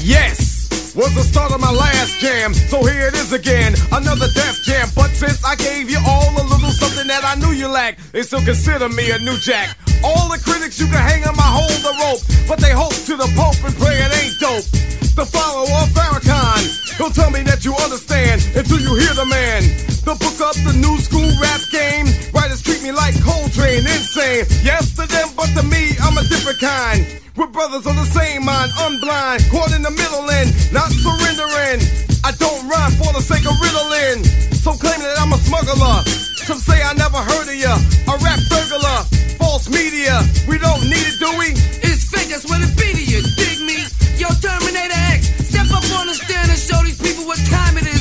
Yes, 0.05 0.69
was 0.93 1.17
a 1.17 1.23
start 1.23 1.51
of 1.51 1.59
my 1.59 1.71
last 1.71 2.19
jam. 2.19 2.53
So 2.53 2.85
here 2.85 3.07
it 3.07 3.15
is 3.15 3.33
again, 3.33 3.73
another 3.91 4.29
death 4.35 4.61
jam. 4.61 4.87
Since 5.21 5.45
I 5.45 5.53
gave 5.53 5.85
you 5.85 6.01
all 6.01 6.33
a 6.33 6.41
little 6.49 6.73
something 6.73 7.05
that 7.05 7.21
I 7.21 7.37
knew 7.37 7.53
you 7.53 7.69
lacked, 7.69 8.11
they 8.11 8.25
still 8.25 8.41
consider 8.41 8.89
me 8.89 9.05
a 9.13 9.21
new 9.21 9.37
jack. 9.37 9.77
All 10.01 10.25
the 10.33 10.41
critics 10.41 10.81
you 10.81 10.89
can 10.89 10.97
hang 10.97 11.21
on 11.29 11.37
my 11.37 11.45
hold 11.45 11.77
the 11.85 11.93
rope, 12.01 12.25
but 12.49 12.57
they 12.57 12.73
hope 12.73 12.97
to 13.05 13.13
the 13.13 13.29
Pope 13.37 13.61
and 13.61 13.69
pray 13.77 14.01
it 14.01 14.09
ain't 14.17 14.33
dope. 14.41 14.65
The 15.13 15.21
follower 15.21 15.69
of 15.77 15.93
Farrakhan, 15.93 16.97
he'll 16.97 17.13
tell 17.13 17.29
me 17.29 17.45
that 17.45 17.61
you 17.61 17.77
understand 17.85 18.41
until 18.57 18.81
you 18.81 18.97
hear 18.97 19.13
the 19.13 19.29
man. 19.29 19.61
The 20.09 20.17
book 20.17 20.41
up 20.41 20.57
the 20.65 20.73
new 20.73 20.97
school 20.97 21.29
rap 21.37 21.61
game. 21.69 22.09
Writers 22.33 22.65
treat 22.65 22.81
me 22.81 22.89
like 22.89 23.13
Coltrane, 23.21 23.85
insane. 23.85 24.49
Yes 24.65 24.97
to 24.97 25.05
them, 25.05 25.29
but 25.37 25.53
to 25.53 25.61
me, 25.69 26.01
I'm 26.01 26.17
a 26.17 26.25
different 26.33 26.57
kind. 26.57 27.05
We're 27.37 27.53
brothers 27.53 27.85
on 27.85 27.93
the 27.93 28.09
same 28.09 28.41
mind, 28.41 28.73
unblind, 28.73 29.45
caught 29.53 29.69
in 29.69 29.85
the 29.85 29.93
middle 29.93 30.25
and 30.33 30.49
not 30.73 30.89
surrendering. 30.89 32.09
I 32.23 32.31
don't 32.37 32.69
rhyme 32.69 32.93
for 33.01 33.11
the 33.13 33.21
sake 33.21 33.45
of 33.49 33.55
riddling. 33.57 34.23
Some 34.53 34.77
claim 34.77 34.99
that 35.01 35.17
I'm 35.19 35.33
a 35.33 35.39
smuggler. 35.41 36.05
Some 36.45 36.59
say 36.59 36.81
I 36.81 36.93
never 36.93 37.17
heard 37.17 37.47
of 37.49 37.57
ya. 37.57 37.73
A 38.09 38.13
rap 38.21 38.39
burglar, 38.49 39.01
false 39.41 39.69
media. 39.69 40.21
We 40.47 40.57
don't 40.57 40.83
need 40.85 41.05
it, 41.05 41.17
do 41.17 41.29
we? 41.37 41.53
It's 41.81 42.05
fake, 42.09 42.29
that's 42.29 42.45
what 42.45 42.61
it 42.61 42.73
be 42.77 42.93
to 42.93 43.03
you. 43.03 43.21
Dig 43.37 43.59
me? 43.65 43.85
Yo, 44.21 44.29
Terminator 44.37 45.01
X, 45.17 45.33
step 45.49 45.65
up 45.73 45.85
on 45.97 46.05
the 46.07 46.13
stand 46.13 46.49
and 46.49 46.59
show 46.59 46.77
these 46.85 47.01
people 47.01 47.25
what 47.25 47.41
time 47.49 47.77
it 47.77 47.89
is, 47.89 48.00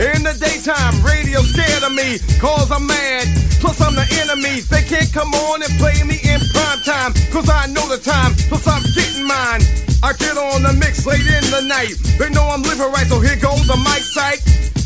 In 0.00 0.24
the 0.24 0.32
daytime, 0.32 1.04
radio 1.04 1.44
scared 1.44 1.84
of 1.84 1.92
me, 1.92 2.16
cause 2.40 2.72
I'm 2.72 2.86
mad. 2.86 3.28
Plus, 3.60 3.76
I'm 3.80 3.94
the 3.94 4.08
enemy. 4.24 4.64
They 4.64 4.80
can't 4.88 5.12
come 5.12 5.34
on 5.34 5.60
and 5.60 5.72
play 5.76 6.00
me 6.08 6.16
in 6.24 6.40
prime 6.48 6.80
time, 6.80 7.12
cause 7.28 7.44
I 7.48 7.68
know 7.68 7.84
the 7.92 8.00
time, 8.00 8.32
plus 8.48 8.66
I'm 8.66 8.80
getting 8.96 9.28
mine. 9.28 9.60
I 10.02 10.16
get 10.16 10.40
on 10.40 10.64
the 10.64 10.72
mix 10.72 11.04
late 11.04 11.20
in 11.20 11.44
the 11.52 11.60
night. 11.68 11.92
They 12.16 12.30
know 12.30 12.48
I'm 12.48 12.62
living 12.62 12.88
right, 12.88 13.06
so 13.06 13.20
here 13.20 13.36
goes 13.36 13.68
the 13.68 13.76
mic 13.84 14.00
sight. 14.00 14.40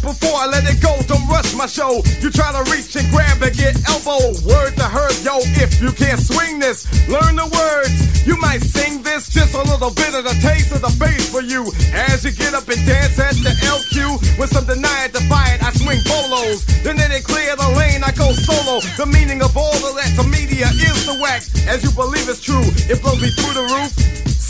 Before 0.07 0.39
I 0.39 0.47
let 0.47 0.63
it 0.71 0.79
go, 0.79 0.95
don't 1.11 1.27
rush 1.27 1.51
my 1.59 1.67
show. 1.67 1.99
You 2.23 2.31
try 2.31 2.55
to 2.55 2.63
reach 2.71 2.95
and 2.95 3.11
grab 3.11 3.43
and 3.43 3.51
get 3.51 3.75
elbow. 3.91 4.39
Word 4.47 4.79
to 4.79 4.87
her, 4.87 5.11
yo, 5.27 5.43
if 5.59 5.83
you 5.83 5.91
can't 5.91 6.23
swing 6.23 6.61
this, 6.63 6.87
learn 7.11 7.35
the 7.35 7.51
words. 7.51 8.25
You 8.25 8.39
might 8.39 8.63
sing 8.63 9.03
this, 9.03 9.27
just 9.29 9.55
a 9.55 9.63
little 9.67 9.91
bit 9.91 10.15
of 10.15 10.23
the 10.23 10.39
taste 10.39 10.71
of 10.71 10.87
the 10.87 10.95
bass 11.03 11.27
for 11.29 11.43
you. 11.43 11.67
As 11.91 12.23
you 12.23 12.31
get 12.31 12.55
up 12.55 12.71
and 12.71 12.79
dance 12.87 13.19
at 13.19 13.35
the 13.43 13.51
LQ, 13.67 14.39
with 14.39 14.55
some 14.55 14.65
deny 14.65 15.07
it, 15.07 15.13
defy 15.13 15.59
it, 15.59 15.63
I 15.67 15.75
swing 15.75 15.99
bolos. 16.07 16.63
Then 16.87 17.03
they 17.03 17.21
clear 17.21 17.57
the 17.57 17.75
lane, 17.75 18.07
I 18.07 18.13
go 18.15 18.31
solo. 18.31 18.79
The 18.95 19.11
meaning 19.11 19.43
of 19.43 19.57
all 19.57 19.75
of 19.75 19.95
that 19.99 20.15
to 20.23 20.25
media 20.31 20.71
is 20.71 21.07
the 21.07 21.19
whack. 21.19 21.43
As 21.67 21.83
you 21.83 21.91
believe 21.91 22.29
it's 22.29 22.39
true, 22.39 22.63
it 22.87 23.03
blows 23.03 23.21
me 23.21 23.35
through 23.35 23.55
the 23.59 23.67
roof. 23.75 24.26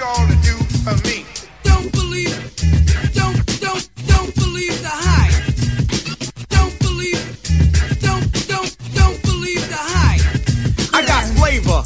What 0.00 0.18
I 0.18 0.22
you 0.22 0.22
all 0.22 0.26
to 0.28 0.36
do 0.42 0.56
for 0.84 0.96
me. 1.06 1.24
Don't 1.62 1.92
believe. 1.92 2.36
Don't, 3.12 3.36
don't, 3.60 3.84
don't 4.06 4.34
believe 4.34 4.80
the 4.82 4.92
hype. 4.92 5.36
Don't 6.48 6.78
believe. 6.80 7.20
Don't, 8.00 8.24
don't, 8.48 8.70
don't 8.94 9.22
believe 9.22 9.62
the 9.68 9.80
hype. 9.80 10.94
I 10.94 11.04
got 11.06 11.24
flavor 11.36 11.82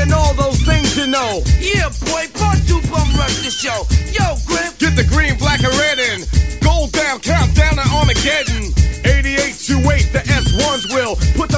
and 0.00 0.12
all 0.12 0.34
those 0.34 0.60
things 0.62 0.96
you 0.96 1.06
know. 1.06 1.42
Yeah, 1.60 1.88
boy, 2.10 2.28
part 2.34 2.58
two 2.66 2.80
bum 2.90 3.08
rush 3.16 3.44
the 3.44 3.50
show. 3.50 3.86
Yo, 4.12 4.36
Grim. 4.46 4.72
Get 4.78 4.96
the 4.96 5.04
green, 5.08 5.36
black, 5.38 5.62
and 5.62 5.74
red 5.78 5.98
in. 5.98 6.20
Gold 6.60 6.92
down, 6.92 7.20
countdown 7.20 7.76
to 7.76 7.86
Armageddon. 7.96 8.72
88 9.04 9.54
to 9.68 9.76
wait, 9.86 10.08
the 10.12 10.20
S1s 10.24 10.92
will. 10.92 11.16
Put 11.36 11.53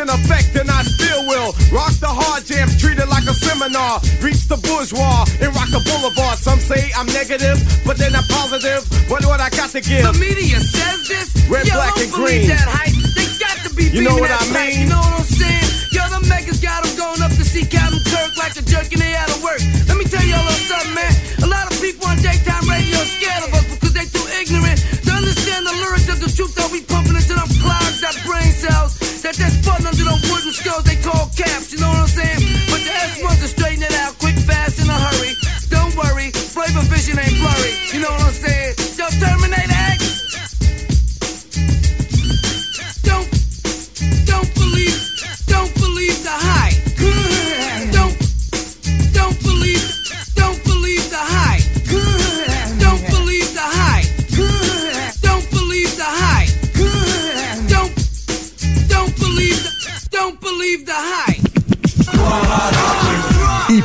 in 0.00 0.08
effect, 0.08 0.56
and 0.56 0.70
I 0.70 0.80
still 0.82 1.22
will. 1.28 1.52
Rock 1.68 1.92
the 2.00 2.08
hard 2.08 2.44
jams, 2.48 2.80
treat 2.80 2.96
it 2.98 3.08
like 3.08 3.28
a 3.28 3.36
seminar. 3.36 4.00
Reach 4.24 4.48
the 4.48 4.56
bourgeois 4.56 5.28
and 5.44 5.52
rock 5.52 5.68
the 5.68 5.84
boulevard. 5.84 6.40
Some 6.40 6.58
say 6.58 6.88
I'm 6.96 7.06
negative, 7.12 7.60
but 7.84 8.00
then 8.00 8.16
I'm 8.16 8.24
positive. 8.32 8.80
But 9.12 9.24
what 9.28 9.40
I 9.44 9.52
got 9.52 9.70
to 9.76 9.80
give? 9.84 10.02
The 10.08 10.16
media 10.16 10.58
says 10.58 11.04
this. 11.06 11.28
Red, 11.52 11.68
Yo, 11.68 11.76
black, 11.76 11.96
and 12.00 12.10
green. 12.12 12.48
that 12.48 12.64
hype. 12.64 12.96
They 13.12 13.28
got 13.36 13.56
to 13.68 13.70
be 13.76 13.92
You 13.92 14.02
know 14.02 14.16
what 14.16 14.32
I 14.32 14.40
pipe, 14.48 14.72
mean? 14.72 14.88
You 14.88 14.88
know 14.88 15.04
what 15.04 15.20
I'm 15.20 15.28
saying? 15.28 15.68
Yo, 15.92 16.02
the 16.08 16.20
megas 16.32 16.58
got 16.64 16.80
them 16.80 16.96
going 16.96 17.20
up 17.20 17.32
to 17.36 17.44
see 17.44 17.66
Captain 17.68 18.00
Kirk 18.08 18.32
like 18.40 18.56
a 18.56 18.64
jerk 18.64 18.88
and 18.96 19.02
they 19.04 19.12
out 19.14 19.28
of 19.28 19.42
work. 19.44 19.60
Let 19.84 20.00
me 20.00 20.08
tell 20.08 20.24
y'all 20.24 20.40
a 20.40 20.48
little 20.48 20.64
something, 20.64 20.94
man. 20.96 21.12
A 21.44 21.48
lot 21.50 21.68
of 21.68 21.76
people 21.82 22.08
on 22.08 22.16
daytime 22.24 22.64
radio 22.64 22.96
are 22.96 23.10
scared 23.20 23.42
of 23.44 23.50
us 23.52 23.66
because 23.68 23.92
they 23.92 24.06
too 24.08 24.24
ignorant 24.40 24.78
to 25.04 25.10
understand 25.12 25.66
the 25.68 25.74
lyrics 25.76 26.08
of 26.08 26.18
the 26.24 26.30
truth 26.32 26.54
that 26.56 26.70
we 26.72 26.80
pumping 26.88 27.18
into 27.18 27.34
them 27.36 27.50
clouds, 27.60 27.98
that 28.00 28.14
brain 28.24 28.48
cells, 28.54 28.96
that 29.30 29.38
they're 29.38 29.62
spun 29.62 29.86
under 29.86 30.04
them 30.04 30.18
wooden 30.30 30.52
skulls 30.52 30.84
they 30.84 30.96
call 30.96 31.30
caps. 31.36 31.72
You 31.72 31.78
know 31.80 31.88
what 31.88 31.98
I'm 31.98 32.08
saying? 32.08 32.39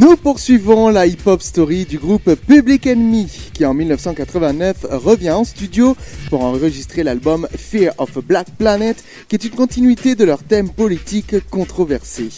Nous 0.00 0.16
poursuivons 0.16 0.90
la 0.90 1.08
hip-hop 1.08 1.42
story 1.42 1.84
du 1.84 1.98
groupe 1.98 2.32
Public 2.46 2.86
Enemy 2.86 3.26
qui 3.52 3.66
en 3.66 3.74
1989 3.74 4.86
revient 4.92 5.32
en 5.32 5.42
studio 5.42 5.96
pour 6.30 6.44
enregistrer 6.44 7.02
l'album 7.02 7.48
Fear 7.50 7.94
of 7.98 8.16
a 8.16 8.20
Black 8.20 8.46
Planet 8.56 9.02
qui 9.26 9.34
est 9.34 9.44
une 9.44 9.56
continuité 9.56 10.14
de 10.14 10.24
leur 10.24 10.44
thème 10.44 10.70
politique 10.70 11.48
controversé. 11.50 12.28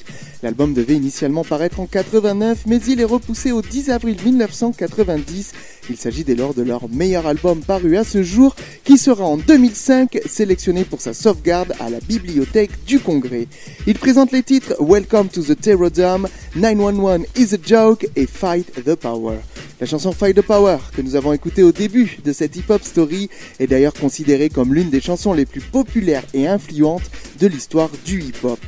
L'album 0.43 0.73
devait 0.73 0.95
initialement 0.95 1.45
paraître 1.45 1.81
en 1.81 1.87
89 1.87 2.61
mais 2.67 2.79
il 2.89 2.99
est 2.99 3.05
repoussé 3.05 3.53
au 3.53 3.61
10 3.61 3.91
avril 3.91 4.17
1990 4.25 5.53
Il 5.91 5.97
s'agit 5.97 6.23
dès 6.23 6.37
lors 6.37 6.55
de 6.55 6.63
leur 6.63 6.89
meilleur 6.89 7.27
album 7.27 7.63
paru 7.63 7.97
à 7.97 8.05
ce 8.05 8.23
jour, 8.23 8.55
qui 8.85 8.97
sera 8.97 9.25
en 9.25 9.37
2005 9.37 10.21
sélectionné 10.25 10.85
pour 10.85 11.01
sa 11.01 11.13
sauvegarde 11.13 11.73
à 11.81 11.91
la 11.91 11.99
Bibliothèque 11.99 12.71
du 12.87 13.01
Congrès. 13.01 13.49
Il 13.89 13.99
présente 13.99 14.31
les 14.31 14.45
titres 14.45 14.77
Welcome 14.79 15.29
to 15.31 15.43
the 15.43 15.61
Terror 15.61 15.91
Dome, 15.91 16.29
911 16.55 17.27
is 17.37 17.55
a 17.55 17.59
Joke 17.61 18.07
et 18.15 18.27
Fight 18.27 18.85
the 18.85 18.95
Power. 18.95 19.39
La 19.81 19.87
chanson 19.87 20.13
Fight 20.13 20.37
the 20.37 20.43
Power 20.43 20.77
que 20.95 21.03
nous 21.03 21.17
avons 21.17 21.33
écoutée 21.33 21.65
au 21.65 21.73
début 21.73 22.19
de 22.23 22.33
cette 22.33 22.55
hip-hop 22.55 22.85
story 22.85 23.29
est 23.59 23.67
d'ailleurs 23.67 23.95
considérée 23.95 24.49
comme 24.49 24.75
l'une 24.75 24.91
des 24.91 25.01
chansons 25.01 25.33
les 25.33 25.47
plus 25.47 25.63
populaires 25.63 26.25
et 26.35 26.47
influentes 26.47 27.11
de 27.41 27.47
l'histoire 27.47 27.91
du 28.05 28.21
hip-hop. 28.21 28.61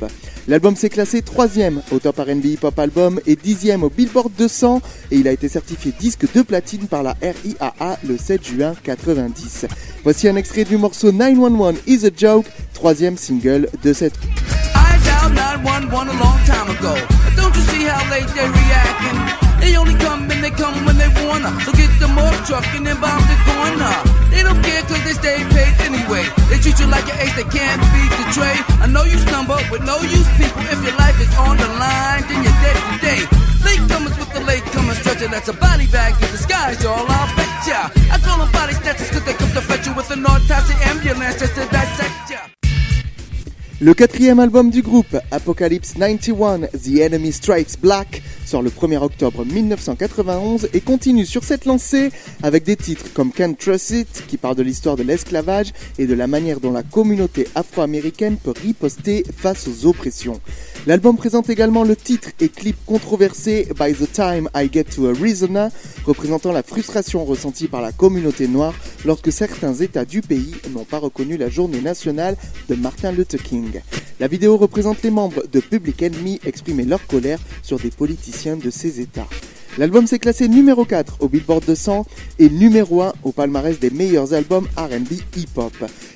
L'album 0.47 0.75
s'est 0.75 0.89
classé 0.89 1.21
3 1.21 1.47
au 1.91 1.99
top 1.99 2.17
RB 2.17 2.45
hip-hop 2.45 2.77
album 2.77 3.21
et 3.25 3.35
10 3.35 3.75
au 3.81 3.89
Billboard 3.89 4.31
200 4.37 4.81
et 5.11 5.17
il 5.17 5.27
a 5.27 5.31
été 5.31 5.47
certifié 5.47 5.93
disque 5.97 6.25
de 6.33 6.41
platine 6.41 6.87
par 6.87 7.03
la 7.03 7.12
RIAA 7.21 7.97
le 8.03 8.17
7 8.17 8.45
juin 8.45 8.73
90. 8.83 9.65
Voici 10.03 10.27
un 10.27 10.35
extrait 10.35 10.63
du 10.63 10.77
morceau 10.77 11.11
911 11.11 11.75
is 11.87 12.05
a 12.05 12.09
Joke, 12.15 12.45
troisième 12.73 13.17
single 13.17 13.69
de 13.83 13.93
cette. 13.93 14.15
I 14.75 14.97
dialed 15.03 15.33
911 15.35 16.09
a 16.09 16.13
long 16.13 16.37
time 16.45 16.69
ago. 16.69 16.95
Don't 17.35 17.55
you 17.55 17.61
see 17.61 17.85
how 17.85 18.03
late 18.09 18.27
they 18.33 18.47
reacting? 18.47 19.43
They 19.61 19.77
only 19.77 19.95
come 19.95 20.29
and 20.29 20.43
they 20.43 20.51
come 20.51 20.85
when 20.85 20.97
they 20.97 21.09
wanna. 21.25 21.57
So 21.65 21.71
get 21.71 21.89
the 21.99 22.07
more 22.07 22.33
truck 22.45 22.65
and 22.75 22.85
then 22.85 22.99
bomb 22.99 23.21
the 23.27 23.37
corner. 23.45 24.22
They 24.33 24.41
don't 24.41 24.61
care 24.65 24.81
cause 24.89 25.03
they 25.05 25.13
stay 25.13 25.37
paid 25.53 25.73
anyway. 25.85 26.25
They 26.49 26.57
treat 26.57 26.79
you 26.81 26.89
like 26.89 27.05
an 27.05 27.21
ace, 27.21 27.35
they 27.37 27.45
can't 27.53 27.81
beat 27.93 28.11
the 28.17 28.25
trade. 28.33 28.61
I 28.81 28.87
know 28.89 29.05
you 29.05 29.17
stumble 29.21 29.61
with 29.69 29.85
no 29.85 30.01
use 30.01 30.29
people. 30.41 30.65
If 30.73 30.81
your 30.81 30.97
life 30.97 31.17
is 31.21 31.29
on 31.37 31.55
the 31.61 31.69
line, 31.77 32.25
then 32.25 32.41
you're 32.41 32.59
dead 32.65 32.77
today. 32.97 33.21
Latecomers 33.61 34.17
with 34.17 34.31
the 34.33 34.41
latecomers 34.41 34.97
stretcher, 35.05 35.29
that's 35.29 35.49
a 35.49 35.53
body 35.53 35.85
bag 35.87 36.17
in 36.17 36.31
disguise, 36.33 36.81
y'all. 36.81 37.05
I'll 37.05 37.29
bet 37.37 37.53
ya. 37.69 37.93
I 38.09 38.17
call 38.25 38.41
them 38.41 38.51
body 38.51 38.73
cause 38.73 39.25
they 39.25 39.33
come 39.33 39.53
to 39.53 39.61
fetch 39.61 39.85
you 39.85 39.93
with 39.93 40.09
an 40.09 40.25
autopsy 40.25 40.73
ambulance 40.89 41.39
just 41.39 41.53
to 41.53 41.65
dissect 41.69 42.31
ya. 42.31 42.39
Le 43.81 43.93
quatrième 43.93 44.39
album 44.39 44.69
du 44.69 44.81
groupe, 44.81 45.17
Apocalypse 45.31 45.97
91, 45.97 46.69
The 46.73 47.01
Enemy 47.01 47.31
Strikes 47.33 47.75
Black, 47.75 48.21
sort 48.53 48.61
le 48.61 48.69
1er 48.69 48.99
octobre 48.99 49.43
1991 49.45 50.69
et 50.75 50.79
continue 50.79 51.25
sur 51.25 51.43
cette 51.43 51.65
lancée 51.65 52.11
avec 52.43 52.63
des 52.63 52.75
titres 52.75 53.05
comme 53.15 53.31
Can't 53.31 53.55
Trust 53.55 53.89
It, 53.89 54.25
qui 54.27 54.37
parle 54.37 54.55
de 54.55 54.61
l'histoire 54.61 54.95
de 54.95 55.01
l'esclavage 55.01 55.73
et 55.97 56.05
de 56.05 56.13
la 56.13 56.27
manière 56.27 56.59
dont 56.59 56.71
la 56.71 56.83
communauté 56.83 57.47
afro-américaine 57.55 58.37
peut 58.37 58.53
riposter 58.61 59.25
face 59.35 59.67
aux 59.67 59.87
oppressions. 59.87 60.39
L'album 60.85 61.17
présente 61.17 61.49
également 61.49 61.83
le 61.83 61.95
titre 61.95 62.29
et 62.39 62.49
clip 62.49 62.75
controversé 62.85 63.67
By 63.75 63.95
the 63.95 64.11
Time 64.11 64.47
I 64.55 64.69
Get 64.71 64.83
to 64.95 65.07
Arizona, 65.07 65.71
représentant 66.05 66.51
la 66.51 66.61
frustration 66.61 67.25
ressentie 67.25 67.67
par 67.67 67.81
la 67.81 67.91
communauté 67.91 68.47
noire 68.47 68.75
lorsque 69.03 69.31
certains 69.31 69.73
États 69.73 70.05
du 70.05 70.21
pays 70.21 70.53
n'ont 70.75 70.85
pas 70.85 70.99
reconnu 70.99 71.37
la 71.37 71.49
journée 71.49 71.81
nationale 71.81 72.35
de 72.69 72.75
Martin 72.75 73.13
Luther 73.13 73.41
King. 73.41 73.81
La 74.19 74.27
vidéo 74.27 74.57
représente 74.57 75.01
les 75.01 75.09
membres 75.09 75.43
de 75.51 75.59
Public 75.59 76.03
Enemy 76.03 76.39
exprimer 76.45 76.83
leur 76.83 77.05
colère 77.07 77.39
sur 77.63 77.79
des 77.79 77.89
politiciens 77.89 78.42
de 78.43 78.69
ces 78.69 78.99
États. 78.99 79.27
L'album 79.77 80.05
s'est 80.05 80.19
classé 80.19 80.47
numéro 80.47 80.85
4 80.85 81.17
au 81.21 81.29
Billboard 81.29 81.65
200 81.65 82.05
et 82.39 82.49
numéro 82.49 83.01
1 83.01 83.13
au 83.23 83.31
palmarès 83.31 83.79
des 83.79 83.89
meilleurs 83.89 84.33
albums 84.33 84.67
R&B 84.77 85.13
hip-hop. 85.35 85.73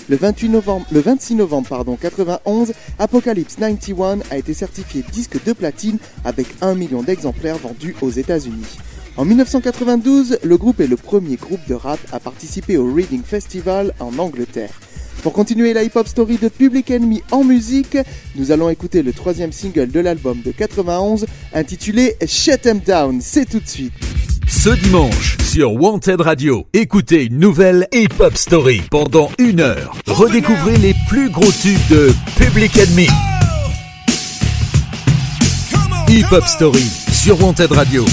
Le, 0.10 0.16
28 0.16 0.50
novembre, 0.50 0.86
le 0.92 1.00
26 1.00 1.36
novembre 1.36 1.68
pardon, 1.68 1.98
91, 2.00 2.74
Apocalypse 3.00 3.56
91 3.56 4.24
a 4.30 4.38
été 4.38 4.54
certifié 4.54 5.04
disque 5.12 5.44
de 5.44 5.54
platine 5.54 5.98
avec 6.24 6.48
1 6.62 6.76
million 6.76 7.02
d'exemplaires 7.02 7.58
vendus 7.58 7.96
aux 8.02 8.12
États-Unis. 8.12 8.78
En 9.16 9.26
1992, 9.26 10.40
le 10.44 10.58
groupe 10.58 10.80
est 10.80 10.88
le 10.88 10.98
premier 10.98 11.38
groupe 11.38 11.66
de 11.68 11.74
rap 11.74 12.00
à 12.12 12.20
participer 12.20 12.78
au 12.78 12.94
Reading 12.94 13.24
Festival 13.24 13.94
en 14.00 14.20
Angleterre. 14.20 14.80
Pour 15.28 15.34
continuer 15.34 15.74
la 15.74 15.84
hip-hop 15.84 16.08
story 16.08 16.38
de 16.38 16.48
Public 16.48 16.90
Enemy 16.90 17.22
en 17.32 17.44
musique, 17.44 17.98
nous 18.38 18.54
allons 18.54 18.70
écouter 18.70 19.04
le 19.04 19.12
troisième 19.12 19.52
single 19.52 19.92
de 19.92 20.00
l'album 20.00 20.40
de 20.42 20.54
91 20.54 21.26
intitulé 21.54 22.16
Shut 22.26 22.66
'em 22.66 22.80
Down. 22.80 23.20
C'est 23.20 23.44
tout 23.44 23.60
de 23.60 23.68
suite. 23.68 23.92
Ce 24.48 24.70
dimanche, 24.70 25.38
sur 25.44 25.74
Wanted 25.74 26.22
Radio, 26.22 26.66
écoutez 26.72 27.26
une 27.26 27.40
nouvelle 27.40 27.90
hip-hop 27.92 28.38
story 28.38 28.84
pendant 28.90 29.30
une 29.38 29.60
heure. 29.60 29.98
Redécouvrez 30.08 30.78
les 30.78 30.96
plus 31.10 31.30
gros 31.30 31.52
tubes 31.52 31.78
de 31.90 32.14
Public 32.38 32.72
Enemy. 32.78 33.10
Hip-hop 36.08 36.46
story 36.46 36.90
sur 37.12 37.44
Wanted 37.44 37.74
Radio. 37.74 38.06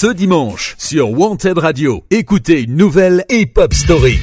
Ce 0.00 0.06
dimanche, 0.06 0.76
sur 0.78 1.10
Wanted 1.10 1.58
Radio, 1.58 2.04
écoutez 2.10 2.62
une 2.62 2.74
nouvelle 2.74 3.26
hip-hop 3.28 3.74
story. 3.74 4.18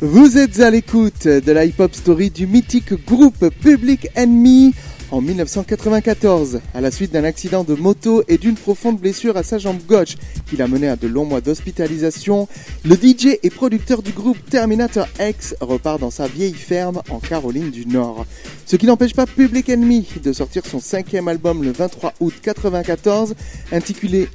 Vous 0.00 0.36
êtes 0.36 0.58
à 0.58 0.68
l'écoute 0.68 1.28
de 1.28 1.52
la 1.52 1.64
hip-hop 1.64 1.94
story 1.94 2.30
du 2.30 2.48
mythique 2.48 2.92
groupe 3.06 3.50
Public 3.60 4.08
Enemy 4.16 4.74
en 5.12 5.20
1994, 5.20 6.60
à 6.74 6.80
la 6.80 6.90
suite 6.90 7.12
d'un 7.12 7.24
accident 7.24 7.64
de 7.64 7.74
moto 7.74 8.24
et 8.28 8.38
d'une 8.38 8.56
profonde 8.56 8.98
blessure 8.98 9.36
à 9.36 9.42
sa 9.42 9.58
jambe 9.58 9.80
gauche 9.86 10.16
qui 10.48 10.56
l'a 10.56 10.66
mené 10.66 10.88
à 10.88 10.96
de 10.96 11.06
longs 11.06 11.26
mois 11.26 11.42
d'hospitalisation, 11.42 12.48
le 12.84 12.94
DJ 12.94 13.38
et 13.42 13.50
producteur 13.50 14.02
du 14.02 14.12
groupe 14.12 14.38
Terminator 14.48 15.06
X 15.20 15.54
repart 15.60 16.00
dans 16.00 16.10
sa 16.10 16.26
vieille 16.26 16.54
ferme 16.54 17.02
en 17.10 17.18
Caroline 17.18 17.70
du 17.70 17.84
Nord. 17.84 18.24
Ce 18.64 18.76
qui 18.76 18.86
n'empêche 18.86 19.14
pas 19.14 19.26
Public 19.26 19.68
Enemy 19.68 20.08
de 20.22 20.32
sortir 20.32 20.64
son 20.64 20.80
cinquième 20.80 21.28
album 21.28 21.62
le 21.62 21.72
23 21.72 22.14
août 22.20 22.32
1994, 22.32 23.34
intitulé, 23.70 24.28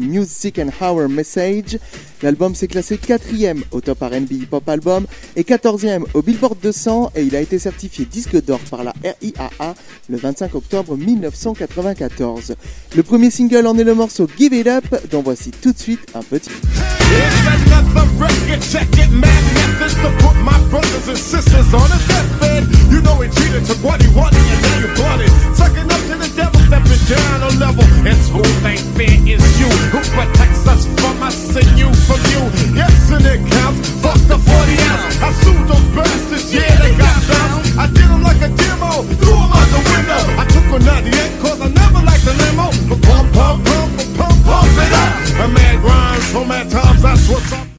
Music 0.00 0.60
and 0.60 0.70
Our 0.80 1.08
Message. 1.08 1.78
L'album 2.22 2.54
s'est 2.54 2.68
classé 2.68 2.98
quatrième 2.98 3.64
au 3.72 3.80
top 3.80 3.98
R&B 4.00 4.30
Hip 4.30 4.48
Hop 4.52 4.68
Album 4.68 5.06
et 5.34 5.42
14e 5.42 6.04
au 6.14 6.22
Billboard 6.22 6.56
200 6.62 7.12
et 7.16 7.22
il 7.22 7.34
a 7.34 7.40
été 7.40 7.58
certifié 7.58 8.04
disque 8.04 8.40
d'or 8.44 8.60
par 8.70 8.84
la 8.84 8.94
RIAA 9.02 9.71
le 10.08 10.16
25 10.16 10.54
octobre 10.54 10.96
1994. 10.96 12.54
Le 12.94 13.02
premier 13.02 13.30
single 13.30 13.66
en 13.66 13.76
est 13.78 13.84
le 13.84 13.94
morceau 13.94 14.28
Give 14.38 14.54
It 14.54 14.66
Up 14.66 14.84
dont 15.10 15.22
voici 15.22 15.50
tout 15.50 15.72
de 15.72 15.78
suite 15.78 16.00
un 16.14 16.22
petit. 16.22 16.50
It's 16.50 17.46
another 17.46 18.08
record, 18.18 18.62
check 18.62 18.88
it, 18.96 19.10
mad 19.10 19.42
methods 19.52 19.94
to 20.00 20.08
put 20.24 20.36
my 20.42 20.58
brothers 20.70 21.08
and 21.08 21.18
sisters 21.18 21.74
on 21.74 21.84
a 21.92 21.98
deathbed. 22.08 22.64
You 22.90 23.02
know 23.02 23.20
he 23.20 23.28
cheated, 23.28 23.66
took 23.66 23.84
what 23.84 24.00
he 24.00 24.08
wanted, 24.16 24.40
and 24.40 24.62
now 24.62 24.78
you 24.80 24.88
bought 24.96 25.20
it. 25.20 25.30
Sucking 25.54 25.92
up 25.92 26.00
to 26.08 26.16
the 26.16 26.30
devil, 26.34 26.60
stepping 26.68 27.02
down 27.12 27.42
a 27.42 27.50
level. 27.60 27.84
It's 28.06 28.28
who 28.32 28.40
they 28.64 28.76
fear 28.96 29.36
is 29.36 29.44
you, 29.60 29.68
who 29.92 30.00
protects 30.16 30.66
us 30.66 30.86
from 31.00 31.22
us 31.22 31.36
and 31.54 31.78
you 31.78 31.92
from 32.08 32.20
you. 32.32 32.42
Yes, 32.72 33.10
and 33.12 33.24
it 33.26 33.44
counts. 33.50 33.90
Fuck 34.00 34.20
the 34.28 34.38
40 34.38 34.88
ounce. 34.88 35.20
I 35.20 35.30
sued 35.44 35.68
those 35.68 35.88
bastards, 35.92 36.48
yeah, 36.54 36.72
they 36.80 36.96
got 36.96 37.18
bounced. 37.28 37.76
I 37.78 37.86
did 37.88 38.08
them 38.08 38.22
like 38.22 38.40
a 38.40 38.48
demo, 38.48 39.04
threw 39.20 39.36
them 39.36 39.61
out 39.62 39.70
the 39.70 39.82
window. 39.90 40.22
I 40.40 40.44
took 40.50 40.66
a 40.74 40.78
98 40.84 41.40
cause 41.40 41.60
I 41.60 41.68
never 41.68 42.00
liked 42.04 42.24
the 42.24 42.34
limo. 42.34 42.66
But 42.88 43.00
pump, 43.06 43.32
pump, 43.32 43.64
pump, 43.64 43.92
pump, 44.18 44.36
pump 44.44 44.72
it 44.84 44.92
up. 44.92 45.12
A 45.44 45.48
mad 45.48 45.78
rhymes 45.82 46.26
from 46.32 46.48
mad 46.48 46.70
times, 46.70 47.02
that's 47.02 47.28
what's 47.28 47.52
up. 47.52 47.71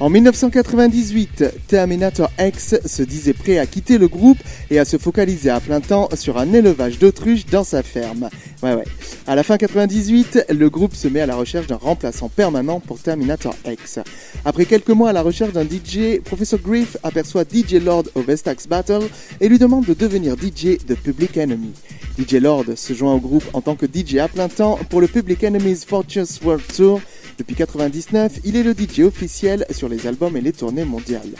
En 0.00 0.10
1998, 0.10 1.44
Terminator 1.68 2.28
X 2.36 2.74
se 2.84 3.02
disait 3.04 3.32
prêt 3.32 3.58
à 3.58 3.66
quitter 3.66 3.96
le 3.96 4.08
groupe 4.08 4.38
et 4.68 4.80
à 4.80 4.84
se 4.84 4.98
focaliser 4.98 5.50
à 5.50 5.60
plein 5.60 5.80
temps 5.80 6.08
sur 6.14 6.36
un 6.36 6.52
élevage 6.52 6.98
d'autruches 6.98 7.46
dans 7.46 7.62
sa 7.62 7.84
ferme. 7.84 8.28
Ouais 8.64 8.74
ouais. 8.74 8.84
À 9.28 9.36
la 9.36 9.44
fin 9.44 9.56
98, 9.56 10.46
le 10.50 10.68
groupe 10.68 10.96
se 10.96 11.06
met 11.06 11.20
à 11.20 11.26
la 11.26 11.36
recherche 11.36 11.68
d'un 11.68 11.76
remplaçant 11.76 12.28
permanent 12.28 12.80
pour 12.80 12.98
Terminator 12.98 13.54
X. 13.64 14.00
Après 14.44 14.64
quelques 14.64 14.90
mois 14.90 15.10
à 15.10 15.12
la 15.12 15.22
recherche 15.22 15.52
d'un 15.52 15.64
DJ, 15.64 16.20
Professor 16.24 16.58
Griff 16.58 16.96
aperçoit 17.04 17.44
DJ 17.44 17.74
Lord 17.74 18.04
au 18.16 18.22
Vestax 18.22 18.66
Battle 18.66 19.08
et 19.40 19.48
lui 19.48 19.60
demande 19.60 19.84
de 19.84 19.94
devenir 19.94 20.34
DJ 20.34 20.84
de 20.84 20.96
Public 20.96 21.36
Enemy. 21.36 21.72
DJ 22.18 22.34
Lord 22.34 22.64
se 22.74 22.94
joint 22.94 23.14
au 23.14 23.20
groupe 23.20 23.44
en 23.52 23.60
tant 23.60 23.76
que 23.76 23.86
DJ 23.86 24.16
à 24.16 24.26
plein 24.26 24.48
temps 24.48 24.78
pour 24.90 25.00
le 25.00 25.06
Public 25.06 25.44
Enemy's 25.44 25.84
Fortunes 25.84 26.26
World 26.44 26.64
Tour 26.76 27.00
depuis 27.38 27.54
99, 27.54 28.40
il 28.44 28.56
est 28.56 28.62
le 28.62 28.72
DJ 28.72 29.00
officiel 29.00 29.66
sur 29.70 29.88
les 29.88 30.06
albums 30.06 30.36
et 30.36 30.40
les 30.40 30.52
tournées 30.52 30.84
mondiales. 30.84 31.30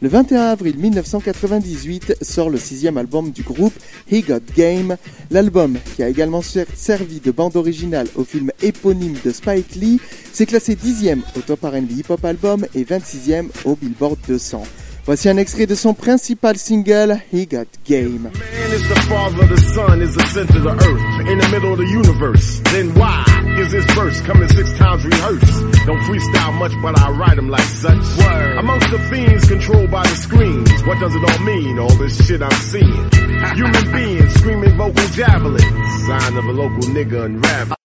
Le 0.00 0.08
21 0.08 0.40
avril 0.42 0.76
1998 0.78 2.16
sort 2.22 2.50
le 2.50 2.58
sixième 2.58 2.96
album 2.98 3.30
du 3.30 3.42
groupe, 3.42 3.74
He 4.10 4.24
Got 4.26 4.40
Game. 4.56 4.96
L'album, 5.30 5.76
qui 5.96 6.02
a 6.02 6.08
également 6.08 6.42
ser- 6.42 6.66
servi 6.74 7.20
de 7.20 7.30
bande 7.30 7.56
originale 7.56 8.08
au 8.16 8.24
film 8.24 8.50
éponyme 8.62 9.16
de 9.24 9.30
Spike 9.30 9.74
Lee, 9.76 10.00
s'est 10.32 10.46
classé 10.46 10.74
dixième 10.74 11.22
au 11.36 11.40
Top 11.40 11.60
R&B 11.62 11.90
Hip 11.98 12.04
Hop 12.10 12.24
Album 12.24 12.66
et 12.74 12.84
26e 12.84 13.48
au 13.64 13.76
Billboard 13.76 14.18
200. 14.26 14.62
Voici 15.04 15.28
un 15.28 15.36
extrait 15.36 15.66
de 15.66 15.74
son 15.74 15.94
principal 15.94 16.56
single, 16.56 17.20
He 17.32 17.44
Got 17.44 17.66
Game. 17.84 18.22
Man 18.22 18.70
is 18.72 18.88
the 18.88 18.94
father, 19.08 19.46
the 19.48 19.56
sun 19.74 20.00
is 20.00 20.14
the 20.14 20.24
center 20.26 20.58
of 20.58 20.62
the 20.62 20.70
earth, 20.70 21.28
in 21.28 21.38
the 21.38 21.48
middle 21.48 21.72
of 21.72 21.78
the 21.78 21.86
universe. 21.86 22.60
Then 22.70 22.94
why 22.94 23.24
is 23.58 23.72
this 23.72 23.84
verse 23.94 24.20
coming 24.20 24.48
six 24.48 24.72
times 24.78 25.04
rehearsed? 25.04 25.86
Don't 25.86 25.98
freestyle 26.06 26.54
much, 26.56 26.72
but 26.80 26.96
I 27.00 27.10
write 27.10 27.34
them 27.34 27.50
like 27.50 27.66
such. 27.82 27.98
Amongst 28.56 28.92
the 28.92 29.00
fiends 29.10 29.48
controlled 29.48 29.90
by 29.90 30.04
the 30.04 30.14
screens, 30.14 30.70
what 30.84 31.00
does 31.00 31.14
it 31.16 31.24
all 31.28 31.44
mean? 31.44 31.80
All 31.80 31.94
this 31.96 32.24
shit 32.24 32.40
I'm 32.40 32.52
seeing? 32.52 33.10
Human 33.56 33.90
beings 33.90 34.32
screaming 34.34 34.76
vocal 34.76 35.06
javelin, 35.08 35.98
sign 36.06 36.36
of 36.36 36.44
a 36.44 36.52
local 36.52 36.88
nigga 36.94 37.24
unraveling. 37.24 37.81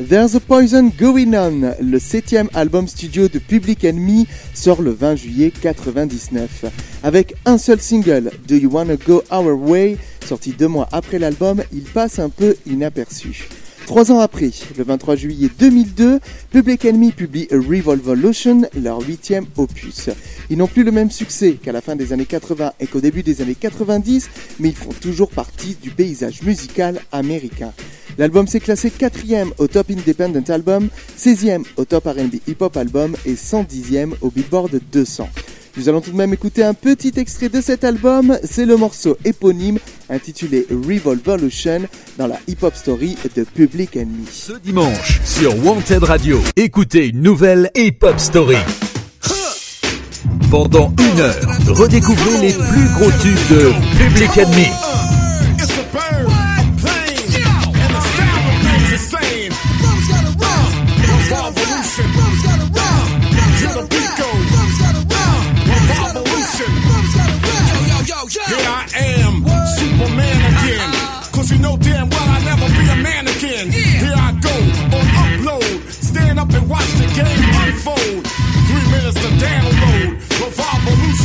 There's 0.00 0.36
a 0.36 0.40
Poison 0.40 0.92
Going 0.96 1.34
On, 1.34 1.74
le 1.82 1.98
septième 1.98 2.48
album 2.54 2.86
studio 2.86 3.26
de 3.26 3.40
Public 3.40 3.84
Enemy, 3.84 4.28
sort 4.54 4.80
le 4.80 4.92
20 4.92 5.16
juillet 5.16 5.50
99. 5.50 6.66
Avec 7.02 7.34
un 7.44 7.58
seul 7.58 7.80
single, 7.80 8.30
Do 8.46 8.54
You 8.54 8.70
Wanna 8.70 8.94
Go 8.94 9.24
Our 9.32 9.60
Way, 9.60 9.96
sorti 10.24 10.52
deux 10.52 10.68
mois 10.68 10.88
après 10.92 11.18
l'album, 11.18 11.64
il 11.72 11.82
passe 11.82 12.20
un 12.20 12.28
peu 12.28 12.54
inaperçu. 12.64 13.48
Trois 13.88 14.12
ans 14.12 14.20
après, 14.20 14.50
le 14.76 14.84
23 14.84 15.16
juillet 15.16 15.48
2002, 15.58 16.20
Public 16.50 16.84
Enemy 16.84 17.10
publie 17.10 17.48
A 17.50 17.56
Revolvolution, 17.56 18.68
leur 18.78 19.00
huitième 19.00 19.46
opus. 19.56 20.10
Ils 20.50 20.58
n'ont 20.58 20.66
plus 20.66 20.84
le 20.84 20.92
même 20.92 21.10
succès 21.10 21.52
qu'à 21.54 21.72
la 21.72 21.80
fin 21.80 21.96
des 21.96 22.12
années 22.12 22.26
80 22.26 22.74
et 22.80 22.86
qu'au 22.86 23.00
début 23.00 23.22
des 23.22 23.40
années 23.40 23.54
90, 23.54 24.28
mais 24.60 24.68
ils 24.68 24.76
font 24.76 24.92
toujours 24.92 25.30
partie 25.30 25.74
du 25.80 25.88
paysage 25.90 26.42
musical 26.42 27.00
américain. 27.12 27.72
L'album 28.18 28.46
s'est 28.46 28.60
classé 28.60 28.90
quatrième 28.90 29.52
au 29.56 29.68
Top 29.68 29.90
Independent 29.90 30.50
Album, 30.50 30.90
16e 31.18 31.64
au 31.78 31.86
Top 31.86 32.04
R&B 32.04 32.40
Hip 32.46 32.56
Hop 32.60 32.76
Album 32.76 33.16
et 33.24 33.36
110e 33.36 34.12
au 34.20 34.30
Billboard 34.30 34.80
200. 34.92 35.30
Nous 35.78 35.88
allons 35.88 36.00
tout 36.00 36.10
de 36.10 36.16
même 36.16 36.32
écouter 36.32 36.64
un 36.64 36.74
petit 36.74 37.12
extrait 37.18 37.48
de 37.48 37.60
cet 37.60 37.84
album, 37.84 38.36
c'est 38.42 38.66
le 38.66 38.76
morceau 38.76 39.16
éponyme 39.24 39.78
intitulé 40.10 40.66
Revolvolution 40.70 41.82
dans 42.18 42.26
la 42.26 42.36
Hip 42.48 42.56
Hop 42.62 42.74
Story 42.74 43.16
de 43.36 43.44
Public 43.44 43.96
Enemy. 43.96 44.26
Ce 44.28 44.54
dimanche, 44.54 45.20
sur 45.24 45.56
Wanted 45.64 46.02
Radio, 46.02 46.40
écoutez 46.56 47.10
une 47.10 47.22
nouvelle 47.22 47.70
hip-hop 47.76 48.18
story. 48.18 48.56
Pendant 50.50 50.92
une 50.98 51.20
heure, 51.20 51.58
redécouvrez 51.68 52.40
les 52.40 52.52
plus 52.52 52.88
gros 52.96 53.12
tubes 53.22 53.56
de 53.56 53.72
Public 53.98 54.36
Enemy. 54.36 54.87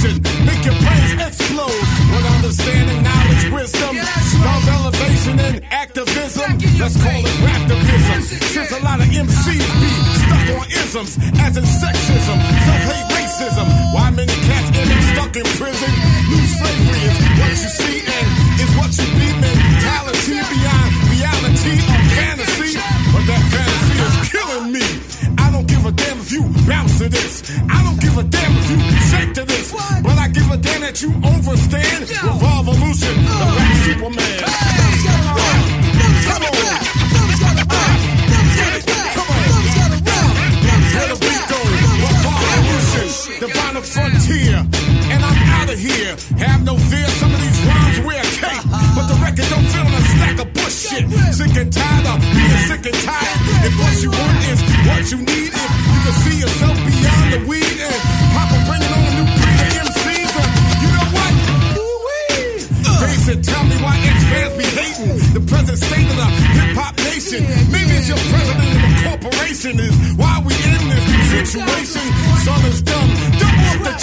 Revolution, 0.04 0.46
make 0.46 0.64
your 0.66 0.76
brains 0.84 1.14
explode. 1.20 1.82
With 2.12 2.26
understanding, 2.36 3.04
knowledge, 3.04 3.52
wisdom, 3.52 3.96
love, 3.96 4.68
elevation, 4.68 5.40
and 5.40 5.64
activism. 5.72 6.58
Let's 6.80 6.98
call 7.02 7.22
it 7.26 7.38
raptivism. 7.44 8.22
Since 8.54 8.72
a 8.72 8.80
lot 8.84 9.00
of 9.00 9.08
MCs 9.08 9.68
be 9.82 9.92
stuck 10.24 10.48
on 10.60 10.66
isms, 10.72 11.18
as 11.40 11.58
in 11.58 11.64
sexism, 11.64 12.38
self-hate 12.68 13.08
racism. 13.16 13.68
Why 13.94 14.10
many 14.12 14.34
cats 14.48 14.78
end 14.78 14.92
up 14.92 15.02
stuck 15.14 15.36
in 15.36 15.48
prison? 15.58 15.92
New 16.30 16.46
slavery 16.48 17.04
is 17.10 17.18
what 17.40 17.50
you 17.50 17.72
see 17.80 18.00
and 18.04 18.28
is 18.60 18.72
what 18.78 18.92
you 18.98 19.08
be. 19.20 19.34
Mentality 19.44 20.40
beyond 20.52 20.83
you 26.34 26.42
bounce 26.68 26.98
to 26.98 27.08
this. 27.10 27.44
I 27.70 27.84
don't 27.84 28.00
give 28.02 28.18
a 28.18 28.24
damn 28.24 28.58
if 28.58 28.70
you 28.72 28.80
shake 29.14 29.34
to 29.36 29.46
this. 29.46 29.72
But 30.02 30.18
I 30.18 30.28
give 30.30 30.50
a 30.50 30.58
damn 30.58 30.82
that 30.82 31.00
you 31.02 31.14
overstand 31.22 32.10
revolution, 32.42 33.16
the 33.22 33.46
rap 33.54 33.74
Superman. 33.86 34.42
Come 35.06 35.30
on. 35.30 35.62
Come 36.26 36.44
on. 36.44 36.54
Where 36.58 37.54
the 37.54 37.66
revolution, 43.54 43.84
frontier, 43.84 44.58
and 45.14 45.22
I'm 45.22 45.38
out 45.60 45.70
of 45.70 45.78
here. 45.78 46.16
Have 46.40 46.64
no 46.64 46.78
fear, 46.78 47.08
some 47.20 47.34
of 47.34 47.42
these 47.42 47.60
rhymes 47.68 48.00
wear 48.08 48.24
cape, 48.24 48.64
but 48.96 49.06
the 49.12 49.18
record 49.22 49.46
don't 49.54 49.68
fill 49.70 49.86
in 49.86 49.94
a 49.94 50.02
stack 50.02 50.40
of 50.40 50.54
bullshit. 50.54 51.06
Sick 51.36 51.56
and 51.58 51.72
tired 51.72 52.08
of 52.08 52.22
being 52.22 52.58
sick 52.66 52.86
and 52.90 52.96
tired. 53.04 53.38
If 53.68 53.74
what 53.78 54.02
you 54.02 54.10
want 54.10 54.40
is 54.50 54.60
what 54.88 55.12
you 55.12 55.20
need, 55.20 55.52
if 55.54 55.83
the 57.34 57.48
weed, 57.50 57.78
and 57.82 58.00
Papa 58.38 58.58
bringing 58.70 58.94
on 58.94 59.04
a 59.10 59.14
new 59.18 59.26
breed 59.26 59.58
of 59.66 59.90
MCs, 59.90 60.34
and 60.38 60.50
you 60.86 60.90
know 60.94 61.08
what? 61.18 61.32
Ooh-wee. 61.82 62.62
It, 63.34 63.42
tell 63.42 63.64
me 63.64 63.76
why 63.82 63.96
X 63.98 64.20
fans 64.30 64.54
be 64.54 64.68
hating. 64.70 65.18
The 65.34 65.42
present 65.50 65.78
state 65.80 66.06
of 66.14 66.18
the 66.18 66.30
hip 66.30 66.78
hop 66.78 66.94
nation. 66.98 67.42
Maybe 67.72 67.98
it's 67.98 68.10
your 68.10 68.22
president 68.30 68.70
of 68.70 68.82
a 68.86 68.92
corporation 69.08 69.80
is 69.80 69.96
why 70.14 70.44
we 70.46 70.54
in 70.54 70.84
this 70.94 71.50
situation. 71.50 72.06
Son 72.46 72.62
is 72.70 72.82
dumb. 72.84 73.10
Double 73.42 73.66
up 73.74 73.80
the 73.82 74.03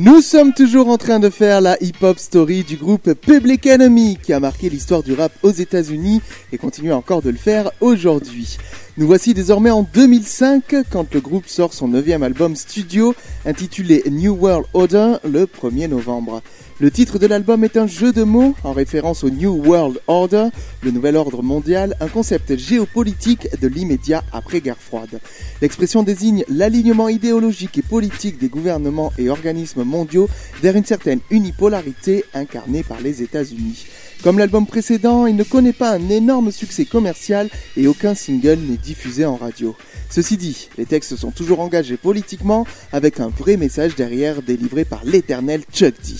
Nous 0.00 0.20
sommes 0.20 0.54
toujours 0.54 0.90
en 0.90 0.96
train 0.96 1.18
de 1.18 1.28
faire 1.28 1.60
la 1.60 1.76
hip-hop 1.82 2.20
story 2.20 2.62
du 2.62 2.76
groupe 2.76 3.14
Public 3.14 3.66
Enemy 3.66 4.16
qui 4.22 4.32
a 4.32 4.38
marqué 4.38 4.70
l'histoire 4.70 5.02
du 5.02 5.12
rap 5.12 5.32
aux 5.42 5.50
États-Unis 5.50 6.22
et 6.52 6.56
continue 6.56 6.92
encore 6.92 7.20
de 7.20 7.30
le 7.30 7.36
faire 7.36 7.72
aujourd'hui. 7.80 8.58
Nous 8.98 9.06
voici 9.06 9.32
désormais 9.32 9.70
en 9.70 9.84
2005 9.84 10.74
quand 10.90 11.14
le 11.14 11.20
groupe 11.20 11.46
sort 11.46 11.72
son 11.72 11.86
neuvième 11.86 12.24
album 12.24 12.56
studio 12.56 13.14
intitulé 13.46 14.02
New 14.10 14.34
World 14.34 14.66
Order 14.74 15.18
le 15.22 15.46
1er 15.46 15.86
novembre. 15.86 16.42
Le 16.80 16.90
titre 16.90 17.20
de 17.20 17.28
l'album 17.28 17.62
est 17.62 17.76
un 17.76 17.86
jeu 17.86 18.12
de 18.12 18.24
mots 18.24 18.56
en 18.64 18.72
référence 18.72 19.22
au 19.22 19.30
New 19.30 19.52
World 19.64 20.00
Order, 20.08 20.48
le 20.82 20.90
nouvel 20.90 21.14
ordre 21.14 21.44
mondial, 21.44 21.94
un 22.00 22.08
concept 22.08 22.56
géopolitique 22.56 23.46
de 23.60 23.68
l'immédiat 23.68 24.24
après-guerre 24.32 24.80
froide. 24.80 25.20
L'expression 25.62 26.02
désigne 26.02 26.42
l'alignement 26.48 27.08
idéologique 27.08 27.78
et 27.78 27.82
politique 27.82 28.38
des 28.38 28.48
gouvernements 28.48 29.12
et 29.16 29.30
organismes 29.30 29.84
mondiaux 29.84 30.28
vers 30.60 30.74
une 30.74 30.84
certaine 30.84 31.20
unipolarité 31.30 32.24
incarnée 32.34 32.82
par 32.82 33.00
les 33.00 33.22
États-Unis. 33.22 33.86
Comme 34.22 34.38
l'album 34.38 34.66
précédent, 34.66 35.26
il 35.26 35.36
ne 35.36 35.44
connaît 35.44 35.72
pas 35.72 35.90
un 35.90 36.08
énorme 36.08 36.50
succès 36.50 36.84
commercial 36.84 37.48
et 37.76 37.86
aucun 37.86 38.14
single 38.14 38.58
n'est 38.58 38.76
diffusé 38.76 39.24
en 39.24 39.36
radio. 39.36 39.76
Ceci 40.10 40.36
dit, 40.36 40.68
les 40.76 40.86
textes 40.86 41.16
sont 41.16 41.30
toujours 41.30 41.60
engagés 41.60 41.96
politiquement 41.96 42.66
avec 42.92 43.20
un 43.20 43.28
vrai 43.28 43.56
message 43.56 43.94
derrière 43.94 44.42
délivré 44.42 44.84
par 44.84 45.04
l'éternel 45.04 45.62
Chuck 45.72 45.94
D. 46.04 46.14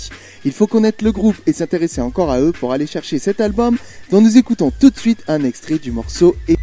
Il 0.45 0.53
faut 0.53 0.67
connaître 0.67 1.03
le 1.03 1.11
groupe 1.11 1.37
et 1.47 1.53
s'intéresser 1.53 2.01
encore 2.01 2.31
à 2.31 2.41
eux 2.41 2.53
pour 2.53 2.73
aller 2.73 2.87
chercher 2.87 3.19
cet 3.19 3.41
album 3.41 3.77
dont 4.11 4.21
nous 4.21 4.37
écoutons 4.37 4.71
tout 4.71 4.91
de 4.91 4.99
suite 4.99 5.25
un 5.27 5.43
extrait 5.43 5.79
du 5.79 5.91
morceau 5.91 6.37
et 6.47 6.57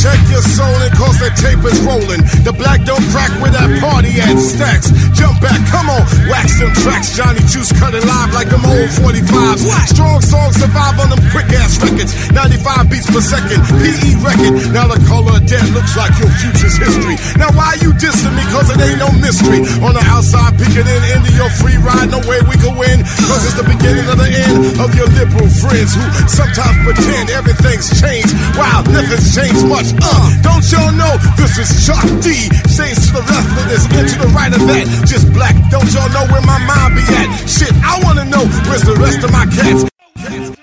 Check 0.00 0.18
your 0.32 0.42
soul 0.42 0.72
and 0.80 0.92
cause 0.96 1.18
that 1.20 1.36
tape 1.36 1.60
is 1.68 1.78
rolling. 1.84 2.24
The 2.46 2.54
black 2.54 2.82
don't 2.88 3.02
crack 3.12 3.30
with 3.44 3.52
that 3.52 3.68
party 3.78 4.16
at 4.22 4.38
stacks. 4.40 4.88
Jump 5.12 5.38
back, 5.44 5.60
come 5.68 5.92
on, 5.92 6.02
wax 6.32 6.58
them 6.58 6.72
tracks. 6.80 7.12
Johnny 7.12 7.42
Juice 7.50 7.70
cutting 7.76 8.02
live 8.02 8.32
like 8.32 8.48
them 8.48 8.64
old 8.64 8.90
45s. 8.98 9.62
Strong 9.92 10.20
songs 10.22 10.56
survive 10.56 10.96
on 10.98 11.12
them 11.12 11.22
quick 11.30 11.50
ass 11.54 11.76
records. 11.82 12.14
95 12.32 12.88
beats 12.88 13.08
per 13.10 13.20
second, 13.20 13.60
PE 13.78 14.10
record. 14.24 14.54
Now 14.72 14.88
the 14.88 14.98
color 15.04 15.36
of 15.36 15.44
death 15.44 15.68
looks 15.76 15.94
like 15.94 16.14
your 16.18 16.32
future's 16.40 16.76
history. 16.78 17.16
Now 17.36 17.52
why 17.52 17.76
you 17.82 17.92
dissing 17.98 18.32
me? 18.34 18.44
Cause 18.50 18.72
it 18.72 18.80
ain't 18.80 18.98
no 18.98 19.12
mystery. 19.20 19.62
On 19.84 19.92
the 19.92 20.04
outside, 20.08 20.56
peeking 20.58 20.88
in 20.88 21.02
into 21.14 21.30
your 21.36 21.50
free 21.60 21.76
ride. 21.78 22.10
No 22.10 22.18
way 22.24 22.40
we 22.48 22.56
can 22.58 22.74
win. 22.78 23.04
Cause 23.28 23.44
it's 23.44 23.58
the 23.60 23.66
beginning 23.66 24.06
of 24.08 24.16
the 24.16 24.30
end 24.30 24.80
of 24.80 24.90
your 24.96 25.08
liberal 25.14 25.48
friends 25.62 25.94
who 25.94 26.04
sometimes 26.26 26.76
pretend 26.86 27.30
everything's 27.30 27.92
changed. 28.00 28.32
Wow, 28.56 28.82
nothing's 28.88 29.30
changed 29.34 29.64
much. 29.68 29.81
Uh, 29.90 30.42
don't 30.46 30.62
y'all 30.70 30.94
know 30.94 31.18
this 31.34 31.58
is 31.58 31.86
Chuck 31.86 32.06
D? 32.22 32.46
Says 32.70 33.10
to 33.10 33.18
the 33.18 33.24
left 33.26 33.50
of 33.58 33.66
this 33.66 33.82
and 33.90 34.06
to 34.06 34.16
the 34.22 34.30
right 34.30 34.52
of 34.54 34.62
that. 34.70 34.86
Just 35.10 35.32
black. 35.32 35.58
Don't 35.70 35.90
y'all 35.92 36.08
know 36.14 36.22
where 36.30 36.42
my 36.46 36.58
mind 36.62 36.94
be 36.94 37.02
at? 37.10 37.26
Shit, 37.50 37.74
I 37.82 37.98
wanna 38.04 38.24
know 38.24 38.46
where's 38.70 38.86
the 38.86 38.94
rest 38.94 39.24
of 39.24 39.32
my 39.32 39.44
cats. 39.46 39.82
cats. 40.16 40.61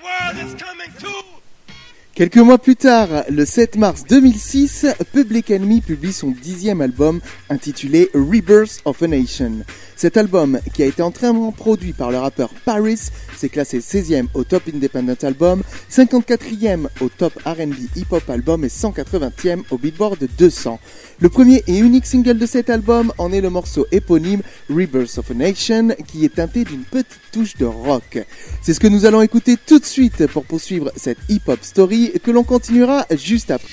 Quelques 2.20 2.36
mois 2.36 2.58
plus 2.58 2.76
tard, 2.76 3.24
le 3.30 3.46
7 3.46 3.76
mars 3.76 4.04
2006, 4.06 4.84
Public 5.10 5.50
Enemy 5.50 5.80
publie 5.80 6.12
son 6.12 6.32
dixième 6.32 6.82
album 6.82 7.18
intitulé 7.48 8.10
Rebirth 8.12 8.82
of 8.84 9.02
a 9.02 9.06
Nation. 9.06 9.52
Cet 9.96 10.18
album, 10.18 10.60
qui 10.74 10.82
a 10.82 10.86
été 10.86 11.00
entièrement 11.00 11.50
produit 11.50 11.94
par 11.94 12.10
le 12.10 12.18
rappeur 12.18 12.50
Paris, 12.66 13.08
s'est 13.38 13.48
classé 13.48 13.78
16e 13.78 14.26
au 14.34 14.44
Top 14.44 14.64
Independent 14.74 15.22
Album, 15.22 15.62
54e 15.90 16.88
au 17.00 17.08
Top 17.08 17.32
R&B 17.46 17.74
Hip 17.96 18.06
Hop 18.10 18.28
Album 18.28 18.64
et 18.64 18.68
180e 18.68 19.62
au 19.70 19.78
Billboard 19.78 20.18
200. 20.38 20.78
Le 21.20 21.28
premier 21.30 21.62
et 21.66 21.78
unique 21.78 22.06
single 22.06 22.38
de 22.38 22.46
cet 22.46 22.68
album 22.68 23.14
en 23.16 23.32
est 23.32 23.40
le 23.40 23.50
morceau 23.50 23.86
éponyme 23.92 24.42
Rebirth 24.68 25.16
of 25.16 25.30
a 25.30 25.34
Nation, 25.34 25.88
qui 26.06 26.26
est 26.26 26.34
teinté 26.34 26.64
d'une 26.64 26.84
petite 26.84 27.20
touche 27.32 27.56
de 27.56 27.64
rock. 27.66 28.18
C'est 28.62 28.74
ce 28.74 28.80
que 28.80 28.88
nous 28.88 29.06
allons 29.06 29.22
écouter 29.22 29.56
tout 29.56 29.78
de 29.78 29.84
suite 29.86 30.26
pour 30.26 30.44
poursuivre 30.44 30.92
cette 30.96 31.18
hip-hop 31.30 31.58
story 31.62 32.09
que 32.18 32.30
l'on 32.30 32.44
continuera 32.44 33.06
juste 33.16 33.50
après. 33.50 33.68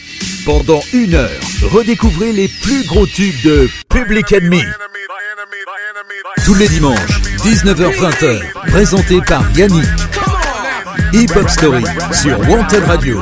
Pendant 0.46 0.82
une 0.94 1.16
heure, 1.16 1.30
redécouvrez 1.64 2.32
les 2.32 2.48
plus 2.48 2.86
gros 2.86 3.06
tubes 3.06 3.42
de 3.44 3.70
Public 3.90 4.32
Enemy. 4.32 4.62
Tous 6.46 6.56
les 6.56 6.68
dimanches, 6.68 7.22
19h-20h, 7.44 8.68
présenté 8.68 9.20
par 9.22 9.44
Yannick. 9.58 9.84
Hip 11.14 11.32
Hop 11.36 11.50
Story 11.50 11.84
sur 12.14 12.40
Wanted 12.50 12.84
Radio. 12.86 13.22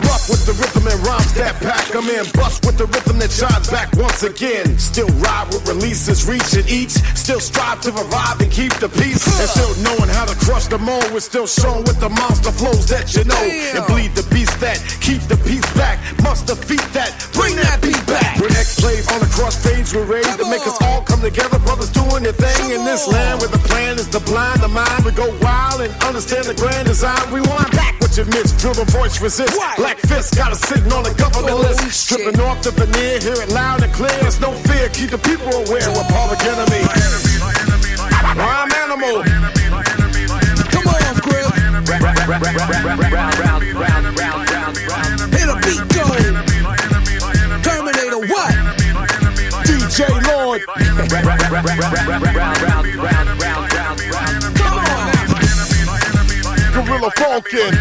the 0.51 0.59
rhythm 0.59 0.87
and 0.87 0.99
rhymes 1.07 1.33
that 1.33 1.55
pack 1.63 1.87
them 1.95 2.07
in. 2.11 2.27
Bust 2.35 2.65
with 2.65 2.77
the 2.77 2.85
rhythm 2.85 3.19
that 3.19 3.31
shines 3.31 3.69
back 3.71 3.87
once 3.95 4.23
again. 4.23 4.77
Still 4.77 5.07
ride 5.23 5.47
with 5.47 5.63
releases, 5.67 6.27
reaching 6.27 6.67
each. 6.67 6.91
Still 7.15 7.39
strive 7.39 7.79
to 7.87 7.91
revive 7.91 8.39
and 8.41 8.51
keep 8.51 8.73
the 8.83 8.89
peace. 8.89 9.23
And 9.39 9.47
still 9.47 9.71
knowing 9.79 10.11
how 10.11 10.25
to 10.25 10.35
crush 10.43 10.67
the 10.67 10.77
mold. 10.77 11.07
We're 11.15 11.23
still 11.23 11.47
showing 11.47 11.83
with 11.87 11.99
the 11.99 12.09
monster 12.09 12.51
flows 12.51 12.87
that 12.91 13.15
you 13.15 13.23
know. 13.23 13.43
And 13.75 13.85
bleed 13.87 14.11
the 14.15 14.27
beast 14.33 14.59
that 14.59 14.79
keep 14.99 15.21
the 15.31 15.39
peace 15.47 15.67
back. 15.73 15.99
Must 16.23 16.47
defeat 16.47 16.83
that. 16.91 17.15
Bring 17.31 17.55
that 17.55 17.79
beat 17.81 18.03
back. 18.07 18.39
When 18.41 18.51
X 18.51 18.79
plays 18.79 19.07
on 19.11 19.19
the 19.23 19.31
cross 19.31 19.55
stage, 19.55 19.93
we're 19.95 20.09
ready 20.09 20.31
to 20.35 20.45
make 20.51 20.65
us 20.67 20.75
all 20.83 21.01
come 21.03 21.21
together. 21.21 21.59
Brothers 21.63 21.91
doing 21.91 22.23
their 22.23 22.35
thing 22.35 22.75
in 22.75 22.83
this 22.83 23.07
land 23.07 23.39
where 23.39 23.49
the 23.49 23.61
plan 23.71 23.95
is 23.95 24.09
to 24.11 24.19
blind 24.19 24.59
the 24.59 24.67
mind. 24.67 25.05
We 25.05 25.11
go 25.11 25.31
wild 25.39 25.79
and 25.79 25.93
understand 26.03 26.45
the 26.45 26.55
grand 26.55 26.87
design. 26.87 27.31
We 27.31 27.39
want 27.41 27.71
back 27.71 27.95
what 28.01 28.10
you 28.17 28.25
missed. 28.25 28.59
Feel 28.61 28.73
the 28.73 28.85
voice 28.91 29.21
resist. 29.21 29.55
Black 29.77 29.97
fist 29.99 30.35
got 30.35 30.51
us 30.51 30.59
sitting 30.61 30.91
on 30.91 31.03
the 31.03 31.13
government 31.15 31.59
list. 31.59 31.79
Stripping 31.91 32.39
off 32.41 32.61
the 32.61 32.71
veneer, 32.71 33.19
hear 33.19 33.39
it 33.39 33.49
loud 33.49 33.83
and 33.83 33.93
clear. 33.93 34.11
It's 34.27 34.39
no 34.39 34.51
fear. 34.67 34.89
Keep 34.89 35.11
the 35.11 35.17
people 35.17 35.47
aware. 35.47 35.87
We're 35.87 36.03
public 36.11 36.43
enemy. 36.43 36.83
I'm 38.35 38.71
animal. 38.83 39.23
Come 40.71 40.87
on, 40.91 41.15
Grill. 41.23 41.51
Hit 45.31 45.47
a 45.47 45.55
beat, 45.63 45.83
go. 45.95 46.03
Terminator, 47.63 48.21
what? 48.27 48.51
DJ 49.63 50.09
Lord. 50.27 50.61
hella 57.01 57.11
funkin'. 57.11 57.71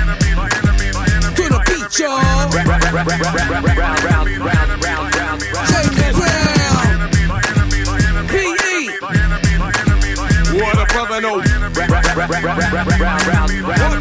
To 1.37 1.43
the 1.49 1.61
beat, 1.66 1.99
y'all. 1.99 2.51
P.E. 8.29 8.91
What 10.61 10.79
a 10.79 10.85
brother? 10.87 11.21
No. 11.21 11.33
Once 11.37 11.49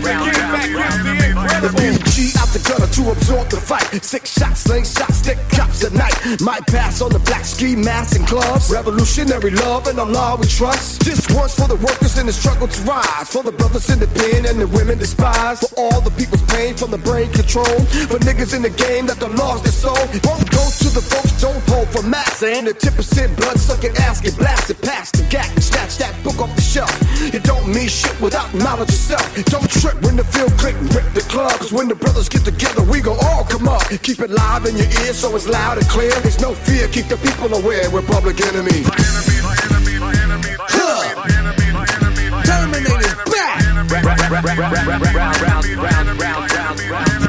again, 0.08 0.52
back 0.52 0.70
with 0.76 1.04
the 1.04 1.19
BG 1.68 2.38
out 2.40 2.48
the 2.50 2.60
gutter 2.64 2.88
to 2.88 3.12
absorb 3.12 3.50
the 3.50 3.58
fight. 3.60 4.04
Six 4.04 4.32
shots, 4.32 4.62
sling 4.62 4.86
shots, 4.86 5.18
stick 5.18 5.38
cops 5.50 5.84
at 5.84 5.92
night. 5.94 6.16
Might 6.42 6.66
pass 6.68 7.02
on 7.02 7.12
the 7.12 7.20
black 7.20 7.44
ski 7.44 7.76
masks 7.76 8.16
and 8.16 8.26
gloves. 8.28 8.72
Revolutionary 8.72 9.52
love 9.52 9.88
and 9.88 10.00
Allah 10.00 10.38
we 10.40 10.48
trust. 10.48 11.02
This 11.04 11.28
one's 11.36 11.54
for 11.56 11.68
the 11.68 11.76
workers 11.76 12.18
in 12.18 12.26
the 12.28 12.34
struggle 12.34 12.68
to 12.68 12.82
rise. 12.84 13.28
For 13.30 13.44
the 13.44 13.52
brothers 13.52 13.90
in 13.90 14.00
the 14.00 14.08
pen 14.08 14.46
and 14.46 14.60
the 14.60 14.68
women 14.68 14.98
despise. 14.98 15.60
For 15.60 15.70
all 15.78 16.02
the 16.02 16.12
people's 16.12 16.44
pain 16.44 16.76
from 16.76 16.92
the 16.92 16.98
brain 16.98 17.32
control. 17.32 17.80
For 18.08 18.20
niggas 18.20 18.56
in 18.56 18.62
the 18.62 18.70
game 18.70 19.08
that 19.08 19.20
done 19.20 19.36
lost 19.36 19.64
their 19.64 19.74
soul. 19.74 20.00
Won't 20.24 20.50
go 20.52 20.64
to 20.64 20.90
the 20.96 21.04
folks, 21.04 21.42
don't 21.42 21.62
hold 21.70 21.90
for 21.90 22.04
mass. 22.04 22.42
And 22.44 22.68
the 22.68 22.74
10% 22.74 23.36
blood 23.36 23.60
sucking 23.60 23.96
ass 23.98 24.22
get 24.22 24.38
blasted 24.38 24.82
past 24.82 25.18
the 25.18 25.24
gap 25.30 25.50
snatch 25.60 25.98
that 25.98 26.16
book 26.24 26.40
off 26.40 26.56
the 26.56 26.62
shelf. 26.62 26.94
It 27.34 27.44
don't 27.44 27.68
mean 27.68 27.88
shit 27.88 28.20
without 28.22 28.54
knowledge 28.54 28.90
yourself. 28.90 29.24
Don't 29.46 29.70
trip 29.70 30.02
when 30.02 30.16
the 30.16 30.24
field 30.24 30.52
click 30.58 30.76
and 30.76 30.94
rip 30.94 31.08
the 31.14 31.22
club. 31.22 31.49
Cause 31.58 31.72
when 31.74 31.88
the 31.88 31.96
brothers 31.96 32.30
get 32.30 32.46
together, 32.46 32.84
we 32.84 33.02
gon' 33.02 33.18
all 33.26 33.44
come 33.46 33.68
up. 33.68 33.82
Keep 33.90 34.20
it 34.20 34.30
live 34.30 34.66
in 34.66 34.78
your 34.78 34.86
ear 35.06 35.14
so 35.14 35.36
it's 35.36 35.48
loud 35.48 35.78
and 35.78 35.88
clear. 35.88 36.12
There's 36.22 36.40
no 36.40 36.54
fear, 36.54 36.88
keep 36.90 37.08
the 37.08 37.18
people 37.18 37.54
aware. 37.54 37.90
We're 37.90 38.02
public 38.04 38.40
enemy. 38.42 38.84
My 38.86 38.94
enemy, 38.94 39.40
my 39.42 39.56
enemy, 39.66 39.98
my 40.00 40.14
enemy, 40.22 40.54
my 40.60 40.70
enemy, 40.78 41.10
my 41.16 41.26
enemy, 41.26 41.68
my 41.74 41.86
enemy, 41.90 42.26
my 42.30 42.38
enemy. 42.38 42.46
Terminator's 42.46 43.16
back. 43.30 43.58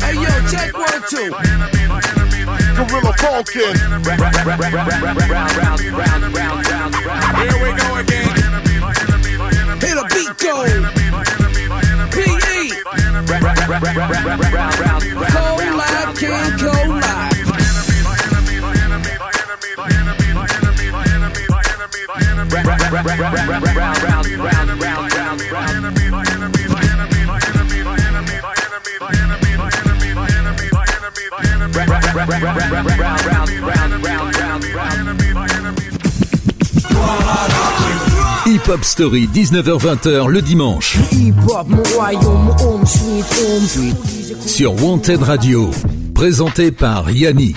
Hey, 0.07 0.15
yo, 0.15 0.33
check 0.49 0.71
one, 0.77 1.03
two. 1.09 1.78
Gorilla 2.79 3.13
Falcon. 3.19 3.75
Here 7.35 7.59
we 7.59 7.71
go 7.75 7.97
again. 7.97 8.31
Hit 9.81 9.99
a 9.99 10.05
beat, 10.15 10.31
go. 10.39 10.63
P.E. 12.13 12.71
Go 15.35 15.45
live, 15.75 16.11
can't 16.17 16.61
go 16.61 16.71
live. 16.87 17.39
Hip 38.47 38.69
Hop 38.69 38.83
Story 38.83 39.29
19h20h 39.33 40.27
le 40.27 40.43
dimanche 40.43 40.97
sur 44.45 44.83
Wanted 44.83 45.23
Radio. 45.23 45.71
Présenté 46.13 46.73
par 46.73 47.09
Yannick. 47.09 47.57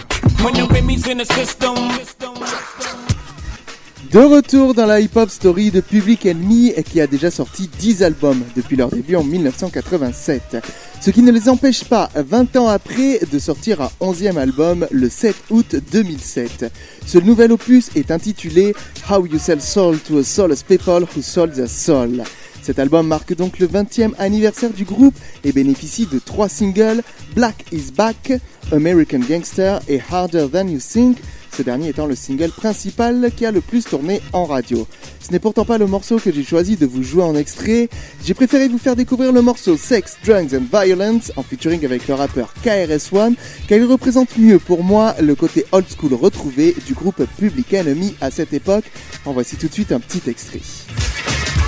De 4.12 4.20
retour 4.20 4.74
dans 4.74 4.86
la 4.86 4.99
hip-hop 4.99 5.30
story 5.30 5.72
de 5.72 5.80
Public 5.80 6.26
Enemy 6.26 6.74
qui 6.84 6.99
a 6.99 7.07
déjà 7.07 7.32
sorti 7.32 7.70
10 7.80 8.03
albums 8.03 8.43
depuis 8.55 8.76
leur 8.76 8.89
début 8.89 9.16
en 9.16 9.24
1987. 9.24 10.57
Ce 11.02 11.10
qui 11.10 11.24
ne 11.24 11.32
les 11.32 11.49
empêche 11.49 11.84
pas, 11.86 12.12
20 12.14 12.58
ans 12.58 12.68
après, 12.68 13.20
de 13.32 13.39
sortir 13.39 13.82
un 13.82 13.89
11e 14.02 14.38
album 14.38 14.86
le 14.91 15.10
7 15.10 15.36
août 15.49 15.76
2007. 15.91 16.72
Ce 17.08 17.18
nouvel 17.18 17.52
opus 17.52 17.89
est 17.95 18.12
intitulé 18.12 18.76
How 19.10 19.26
You 19.26 19.39
Sell 19.39 19.64
Soul 19.64 19.97
to 19.97 20.20
a 20.20 20.24
Soulless 20.24 20.62
People 20.62 21.08
Who 21.16 21.24
Sold 21.24 21.56
Their 21.56 21.68
Soul. 21.68 22.22
Cet 22.62 22.78
album 22.78 23.08
marque 23.08 23.36
donc 23.36 23.58
le 23.58 23.66
20e 23.68 24.12
anniversaire 24.20 24.70
du 24.70 24.86
groupe 24.86 25.16
et 25.43 25.52
bénéficie 25.52 26.06
de 26.06 26.20
trois 26.20 26.47
singles, 26.47 27.02
Black 27.34 27.66
is 27.72 27.91
Back, 27.97 28.34
American 28.72 29.22
Gangster 29.28 29.80
et 29.88 29.99
Harder 30.12 30.49
Than 30.54 30.68
You 30.68 30.80
Think, 30.80 31.18
ce 31.56 31.62
dernier 31.62 31.89
étant 31.89 32.06
le 32.06 32.16
single 32.16 32.52
principal 32.52 33.32
qui 33.36 33.45
a 33.45 33.52
le 33.52 33.62
plus 33.62 33.86
tourné 33.86 34.22
en 34.34 34.45
radio. 34.45 34.88
Ce 35.20 35.32
n'est 35.32 35.39
pourtant 35.39 35.66
pas 35.66 35.78
le 35.78 35.88
morceau 35.88 36.18
que 36.18 36.32
j'ai 36.32 36.43
choisi 36.43 36.78
de 36.78 36.86
vous 36.86 37.04
jouer 37.04 37.24
en 37.24 37.36
extrait, 37.36 37.89
j'ai 38.24 38.34
préféré 38.34 38.68
vous 38.68 38.78
faire 38.78 38.95
découvrir 38.95 39.32
le 39.32 39.41
morceau 39.41 39.78
Sex, 39.78 40.18
Drugs 40.26 40.56
and 40.56 40.66
Violence 40.72 41.32
en 41.36 41.43
featuring 41.43 41.86
avec 41.86 42.08
le 42.08 42.14
rappeur 42.14 42.54
KRS-One, 42.64 43.36
car 43.68 43.78
il 43.78 43.86
représente 43.86 44.38
mieux 44.38 44.60
pour 44.60 44.84
moi 44.84 45.16
le 45.22 45.36
côté 45.36 45.66
old 45.72 45.86
school 45.89 46.14
retrouvé 46.14 46.76
du 46.86 46.93
groupe 46.93 47.24
Public 47.38 47.74
Enemy 47.74 48.16
à 48.22 48.32
cette 48.32 48.54
époque. 48.54 48.86
En 49.26 49.34
voici 49.34 49.56
tout 49.56 49.68
de 49.68 49.74
suite 49.74 49.91
un 49.91 49.99
petit 49.99 50.30
extrait. 50.30 50.62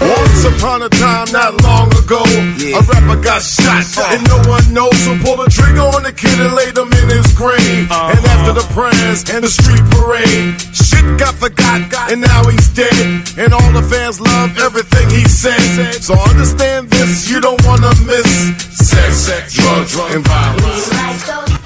Once 0.04 0.44
upon 0.44 0.82
a 0.84 0.90
time, 0.90 1.28
not 1.32 1.56
long 1.64 1.88
ago, 1.96 2.20
a 2.20 2.82
rapper 2.92 3.22
got 3.22 3.42
shot, 3.42 3.84
and 4.12 4.28
no 4.28 4.38
one 4.50 4.66
knows 4.74 4.98
who 5.06 5.16
pulled 5.24 5.40
the 5.40 5.50
trigger 5.50 5.88
on 5.96 6.04
the 6.04 6.12
kid 6.12 6.36
and 6.40 6.54
laid 6.54 6.76
him 6.76 6.92
in 6.92 7.08
his 7.08 7.28
grave. 7.34 7.88
And 7.88 8.20
uh-huh. 8.20 8.34
after 8.36 8.54
the 8.54 8.68
prayers 8.76 9.24
and 9.32 9.44
the 9.44 9.52
street 9.52 9.84
parade, 9.96 10.60
shit 10.76 11.06
got 11.18 11.36
forgot, 11.36 11.88
and 12.12 12.20
now 12.22 12.44
he's 12.50 12.68
dead. 12.76 13.24
And 13.38 13.54
all 13.54 13.72
the 13.72 13.84
fans 13.84 14.20
love 14.20 14.58
everything 14.60 15.10
he 15.10 15.24
said. 15.26 16.04
So 16.04 16.16
understand 16.16 16.90
this, 16.90 17.30
you 17.30 17.40
don't 17.40 17.64
wanna 17.66 17.96
miss 18.04 18.28
sex, 18.76 19.16
sex, 19.16 19.54
drugs, 19.54 19.96
and 20.12 20.26
violence. 20.28 21.63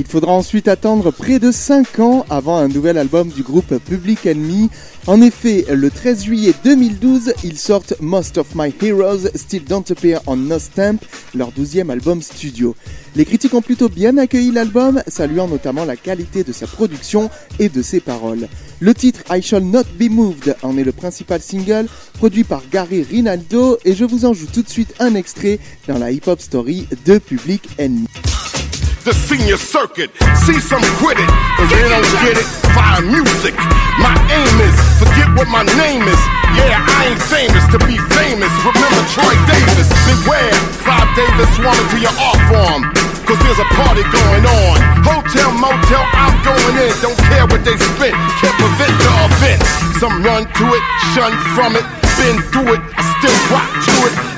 Il 0.00 0.06
faudra 0.06 0.32
ensuite 0.32 0.66
attendre 0.66 1.10
près 1.10 1.38
de 1.38 1.52
5 1.52 1.98
ans 1.98 2.24
avant 2.30 2.56
un 2.56 2.68
nouvel 2.68 2.96
album 2.96 3.28
du 3.28 3.42
groupe 3.42 3.76
Public 3.84 4.24
Enemy. 4.24 4.70
En 5.06 5.20
effet, 5.20 5.66
le 5.70 5.90
13 5.90 6.24
juillet 6.24 6.54
2012, 6.64 7.34
ils 7.44 7.58
sortent 7.58 7.92
Most 8.00 8.38
of 8.38 8.54
My 8.54 8.72
Heroes 8.80 9.28
Still 9.34 9.62
Don't 9.64 9.84
Appear 9.90 10.22
on 10.26 10.36
No 10.36 10.58
Stamp, 10.58 11.00
leur 11.34 11.50
12e 11.50 11.90
album 11.90 12.22
studio. 12.22 12.74
Les 13.14 13.26
critiques 13.26 13.52
ont 13.52 13.60
plutôt 13.60 13.90
bien 13.90 14.16
accueilli 14.16 14.50
l'album, 14.50 15.02
saluant 15.06 15.48
notamment 15.48 15.84
la 15.84 15.96
qualité 15.96 16.44
de 16.44 16.52
sa 16.54 16.66
production 16.66 17.28
et 17.58 17.68
de 17.68 17.82
ses 17.82 18.00
paroles. 18.00 18.48
Le 18.80 18.94
titre 18.94 19.20
I 19.30 19.42
Shall 19.42 19.64
Not 19.64 19.84
Be 19.98 20.08
Moved 20.10 20.56
en 20.62 20.78
est 20.78 20.84
le 20.84 20.92
principal 20.92 21.42
single, 21.42 21.88
produit 22.14 22.44
par 22.44 22.62
Gary 22.72 23.02
Rinaldo, 23.02 23.76
et 23.84 23.94
je 23.94 24.06
vous 24.06 24.24
en 24.24 24.32
joue 24.32 24.46
tout 24.50 24.62
de 24.62 24.70
suite 24.70 24.94
un 24.98 25.14
extrait 25.14 25.58
dans 25.88 25.98
la 25.98 26.10
hip-hop 26.10 26.40
story 26.40 26.86
de 27.04 27.18
Public 27.18 27.68
Enemy. 27.78 28.06
The 29.04 29.14
senior 29.14 29.56
circuit. 29.56 30.10
See 30.44 30.60
some 30.60 30.84
quit 31.00 31.16
it, 31.16 31.30
cause 31.56 31.70
they 31.72 31.84
don't 31.88 32.04
get 32.20 32.36
it. 32.36 32.46
Fire 32.76 33.00
music. 33.00 33.56
My 33.96 34.12
aim 34.28 34.56
is 34.60 34.76
forget 35.00 35.28
what 35.36 35.48
my 35.48 35.64
name 35.80 36.04
is. 36.04 36.20
Yeah, 36.56 36.80
I 36.80 37.12
ain't 37.12 37.22
famous 37.30 37.64
to 37.72 37.78
be 37.88 37.96
famous. 38.18 38.52
Remember 38.60 39.02
Troy 39.14 39.34
Davis. 39.48 39.88
Beware, 40.04 40.52
Clive 40.84 41.10
Davis 41.16 41.52
wanted 41.64 41.86
to 41.92 41.98
your 42.02 42.14
art 42.18 42.40
form. 42.50 42.80
cause 43.24 43.40
there's 43.46 43.62
a 43.62 43.68
party 43.78 44.04
going 44.10 44.44
on. 44.44 44.76
Hotel, 45.06 45.48
motel, 45.56 46.04
I'm 46.12 46.34
going 46.44 46.76
in. 46.84 46.92
Don't 47.00 47.20
care 47.30 47.46
what 47.48 47.64
they 47.64 47.76
spend, 47.78 48.16
can't 48.42 48.56
prevent 48.58 48.94
the 49.00 49.10
event. 49.28 49.60
Some 49.96 50.20
run 50.22 50.44
to 50.44 50.66
it, 50.76 50.84
shun 51.14 51.32
from 51.56 51.76
it. 51.76 51.84
Been 52.18 52.36
through 52.52 52.74
it, 52.76 52.82
I 52.96 53.02
still 53.16 53.38
rock 53.48 53.70
to 53.86 53.94
it. 54.08 54.29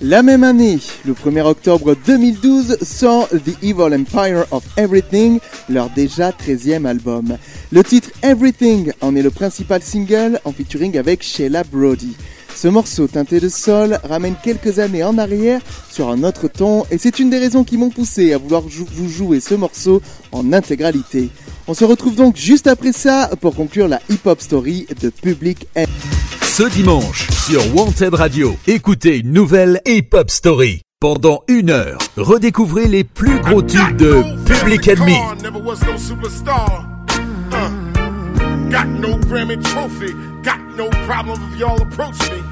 La 0.00 0.22
même 0.22 0.44
année, 0.44 0.78
le 1.04 1.12
1er 1.12 1.42
octobre 1.42 1.96
2012, 2.06 2.78
sort 2.82 3.28
The 3.28 3.62
Evil 3.62 3.94
Empire 3.94 4.44
of 4.52 4.62
Everything, 4.76 5.40
leur 5.68 5.90
déjà 5.90 6.30
13e 6.30 6.86
album. 6.86 7.36
Le 7.72 7.82
titre 7.82 8.10
Everything 8.22 8.92
en 9.00 9.16
est 9.16 9.22
le 9.22 9.30
principal 9.30 9.82
single 9.82 10.38
en 10.44 10.52
featuring 10.52 10.96
avec 10.98 11.22
Sheila 11.24 11.64
Brody. 11.64 12.16
Ce 12.54 12.68
morceau 12.68 13.08
teinté 13.08 13.40
de 13.40 13.48
sol 13.48 13.98
ramène 14.04 14.34
quelques 14.42 14.78
années 14.78 15.04
en 15.04 15.18
arrière 15.18 15.60
sur 15.90 16.10
un 16.10 16.22
autre 16.22 16.48
ton 16.48 16.84
et 16.90 16.98
c'est 16.98 17.18
une 17.18 17.30
des 17.30 17.38
raisons 17.38 17.64
qui 17.64 17.76
m'ont 17.76 17.90
poussé 17.90 18.32
à 18.32 18.38
vouloir 18.38 18.62
vous 18.62 19.08
jouer 19.08 19.40
ce 19.40 19.54
morceau 19.54 20.00
en 20.32 20.52
intégralité. 20.52 21.30
On 21.68 21.74
se 21.74 21.84
retrouve 21.84 22.14
donc 22.14 22.36
juste 22.36 22.68
après 22.68 22.92
ça 22.92 23.28
pour 23.40 23.56
conclure 23.56 23.88
la 23.88 24.00
hip-hop 24.08 24.40
story 24.40 24.86
de 25.00 25.10
Public 25.10 25.66
M. 25.74 25.86
Ce 26.42 26.62
dimanche, 26.62 27.26
sur 27.32 27.60
Wanted 27.74 28.14
Radio, 28.14 28.56
écoutez 28.68 29.18
une 29.18 29.32
nouvelle 29.32 29.80
hip-hop 29.84 30.30
story. 30.30 30.82
Pendant 31.00 31.42
une 31.48 31.70
heure, 31.70 31.98
redécouvrez 32.16 32.86
les 32.86 33.02
plus 33.02 33.40
gros 33.40 33.62
tubes 33.62 33.96
de 33.96 34.22
Public 34.46 34.86
Enemy. 34.86 35.18
Got 38.70 38.86
no 39.00 39.16
Grammy 39.18 39.56
trophy, 39.62 40.12
got 40.42 40.58
no 40.76 40.88
problem 41.06 41.40
if 41.52 41.58
y'all 41.58 41.80
approach 41.82 42.18
me. 42.30 42.42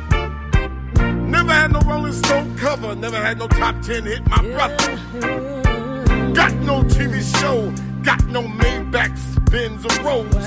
Never 1.29 1.53
had 1.53 1.73
no 1.73 1.81
Rolling 1.81 2.13
Stone 2.13 2.57
cover, 2.57 2.95
never 2.95 3.17
had 3.17 3.39
no 3.39 3.47
top 3.47 3.81
10 3.83 4.05
hit, 4.07 4.23
my 4.29 4.43
brother. 4.43 4.99
Got 6.35 6.55
no 6.65 6.83
TV 6.83 7.21
show, 7.41 7.73
got 8.05 8.25
no 8.27 8.43
Maybachs, 8.43 9.51
Benz 9.51 9.85
or 9.85 10.05
Rolls. 10.05 10.47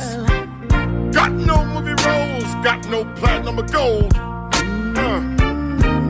Got 1.14 1.32
no 1.32 1.66
movie 1.66 1.95
roles, 2.05 2.49
got 2.64 2.88
no 2.88 3.03
platinum 3.16 3.60
or 3.60 3.64
gold. 3.64 4.14
Uh, 4.16 5.20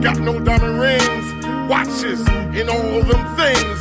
got 0.00 0.18
no 0.18 0.38
diamond 0.40 0.78
rings, 0.78 1.44
watches, 1.70 2.20
and 2.28 2.68
all 2.68 3.02
them 3.02 3.36
things. 3.36 3.80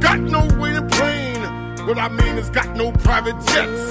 Got 0.00 0.20
no 0.20 0.46
waiting 0.60 0.88
plane. 0.88 1.42
What 1.86 1.98
I 1.98 2.08
mean 2.08 2.38
is, 2.38 2.48
got 2.50 2.76
no 2.76 2.92
private 2.92 3.38
jets. 3.46 3.90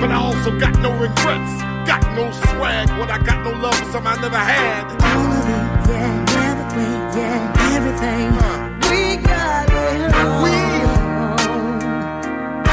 But 0.00 0.10
I 0.10 0.16
also 0.16 0.58
got 0.58 0.78
no 0.80 0.92
regrets. 0.92 1.52
Got 1.86 2.02
no 2.16 2.30
swag. 2.32 2.88
What 2.98 3.10
I 3.10 3.18
got 3.22 3.44
no 3.44 3.50
love 3.60 3.74
for 3.74 3.92
something 3.92 4.12
I 4.12 4.20
never 4.22 4.38
had. 4.38 4.84
All 4.90 5.32
of 5.32 5.48
it, 5.48 5.90
yeah, 5.90 6.24
everything, 6.48 6.96
yeah, 7.20 7.74
everything. 7.76 8.32
Uh, 8.32 8.80
we 8.90 9.16
got 9.22 9.68
it 9.70 10.14
all. 10.14 10.42
We 10.44 10.73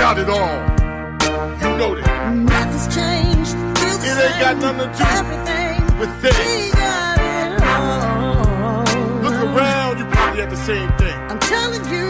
got 0.02 0.18
it 0.18 0.30
all. 0.30 0.58
You 1.62 1.70
know 1.78 1.94
that. 1.94 2.34
Nothing's 2.34 2.88
changed. 2.90 3.54
It 4.10 4.18
ain't 4.26 4.40
got 4.42 4.58
nothing 4.58 4.82
to 4.82 4.98
do 4.98 5.04
everything. 5.22 5.78
with 6.02 6.14
things. 6.26 6.74
Look 9.26 9.38
around, 9.46 10.00
you 10.00 10.06
probably 10.10 10.42
have 10.42 10.50
the 10.50 10.64
same 10.72 10.90
thing. 10.98 11.18
I'm 11.30 11.38
telling 11.54 11.86
you. 11.94 12.08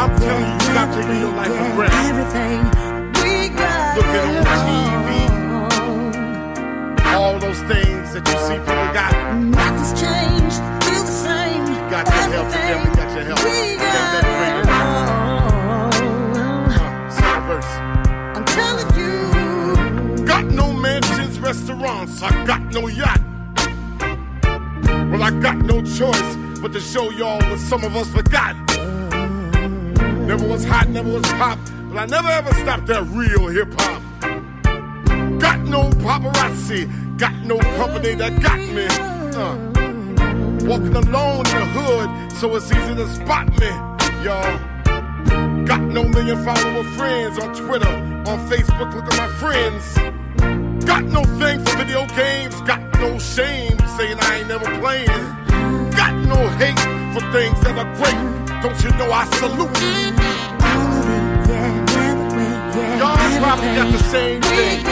I'm 0.00 0.12
telling 0.24 0.48
you, 0.48 0.56
you 0.64 0.72
got 0.80 0.88
to 0.94 1.00
live 1.04 1.20
your 1.20 1.34
life 1.36 1.52
for 1.52 1.68
breath. 1.76 1.92
Everything. 2.08 2.60
We 3.20 3.32
got 3.60 3.96
Looking 3.98 4.24
on 4.40 4.44
TV. 4.64 5.08
All 7.12 7.36
those 7.44 7.60
things 7.72 8.06
that 8.14 8.24
you 8.24 8.36
see 8.48 8.58
people 8.64 8.88
got. 8.96 9.12
Nothing's 9.60 9.92
changed. 10.00 10.58
Still 10.80 11.04
the 11.12 11.16
same. 11.28 11.60
You 11.68 11.80
got 11.92 12.04
your 12.08 12.24
health 12.32 12.52
you 12.56 12.92
got 12.96 13.10
your 13.12 13.24
health. 13.28 13.44
We 13.44 13.76
got 13.76 14.43
I'm 18.36 18.44
telling 18.44 18.90
you. 18.98 20.24
Got 20.24 20.46
no 20.46 20.72
mansions, 20.72 21.38
restaurants, 21.38 22.22
I 22.22 22.44
got 22.44 22.62
no 22.72 22.88
yacht. 22.88 23.20
Well, 25.10 25.22
I 25.22 25.30
got 25.40 25.58
no 25.58 25.82
choice 25.82 26.36
but 26.60 26.72
to 26.72 26.80
show 26.80 27.10
y'all 27.10 27.38
what 27.50 27.60
some 27.60 27.84
of 27.84 27.94
us 27.94 28.08
forgot. 28.08 28.56
Never 30.26 30.48
was 30.48 30.64
hot, 30.64 30.88
never 30.88 31.10
was 31.10 31.22
pop, 31.32 31.58
but 31.90 31.98
I 31.98 32.06
never 32.06 32.28
ever 32.28 32.52
stopped 32.54 32.86
that 32.86 33.02
real 33.10 33.46
hip 33.48 33.72
hop. 33.78 34.02
Got 35.38 35.60
no 35.60 35.90
paparazzi, 35.90 36.88
got 37.18 37.34
no 37.44 37.58
company 37.76 38.14
that 38.14 38.40
got 38.40 38.58
me. 38.58 38.86
Uh, 39.36 39.56
walking 40.66 40.96
alone 40.96 41.46
in 41.46 41.58
the 41.60 41.66
hood, 41.76 42.32
so 42.32 42.56
it's 42.56 42.72
easy 42.72 42.94
to 42.94 43.06
spot 43.08 43.48
me, 43.60 43.68
y'all. 44.24 44.73
Got 45.66 45.80
no 45.80 46.04
million 46.04 46.44
follower 46.44 46.84
friends 46.92 47.38
on 47.38 47.54
Twitter, 47.54 47.88
on 47.88 48.38
Facebook, 48.50 48.94
look 48.94 49.06
at 49.10 49.16
my 49.16 49.28
friends. 49.38 49.94
Got 50.84 51.04
no 51.04 51.24
thing 51.38 51.64
for 51.64 51.76
video 51.78 52.06
games, 52.08 52.60
got 52.62 52.80
no 53.00 53.18
shame 53.18 53.78
saying 53.96 54.18
I 54.20 54.38
ain't 54.40 54.48
never 54.48 54.66
playing. 54.78 55.08
Got 55.96 56.14
no 56.28 56.36
hate 56.60 56.78
for 57.14 57.24
things 57.32 57.58
that 57.64 57.78
are 57.78 57.90
great, 57.96 58.20
don't 58.62 58.78
you 58.84 58.90
know 58.98 59.10
I 59.10 59.24
salute? 59.40 59.74
Y'all 62.98 63.16
probably 63.40 63.74
got 63.74 63.90
the 63.90 64.02
same 64.12 64.42
thing. 64.42 64.84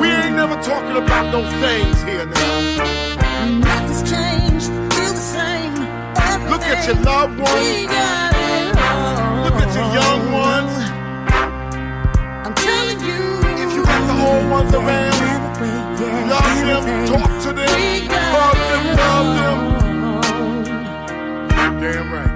We 0.00 0.08
ain't 0.08 0.36
never 0.36 0.54
talking 0.62 0.96
about 1.02 1.32
no 1.32 1.42
things 1.60 2.00
here 2.02 2.26
now. 2.26 3.58
Nothing's 3.58 4.02
changed. 4.08 4.66
Still 4.66 5.14
the 5.14 5.26
same. 5.34 5.74
Look 6.48 6.62
at 6.62 6.86
your 6.86 6.96
loved 7.02 7.40
ones. 7.40 8.35
Look 9.46 9.62
at 9.62 9.72
your 9.76 9.86
young 9.94 10.32
ones. 10.32 10.72
I'm 12.44 12.54
telling 12.56 12.98
you. 12.98 13.22
If 13.62 13.72
you 13.74 13.84
got 13.84 14.02
the 14.08 14.14
old 14.26 14.50
ones 14.50 14.74
around, 14.74 15.14
love 16.28 16.84
them, 16.84 17.06
talk 17.06 17.30
to 17.44 17.52
them, 17.52 17.68
hug 18.10 18.56
them, 18.70 18.86
love 18.98 19.28
them. 21.62 21.80
Damn 21.80 22.12
right. 22.12 22.35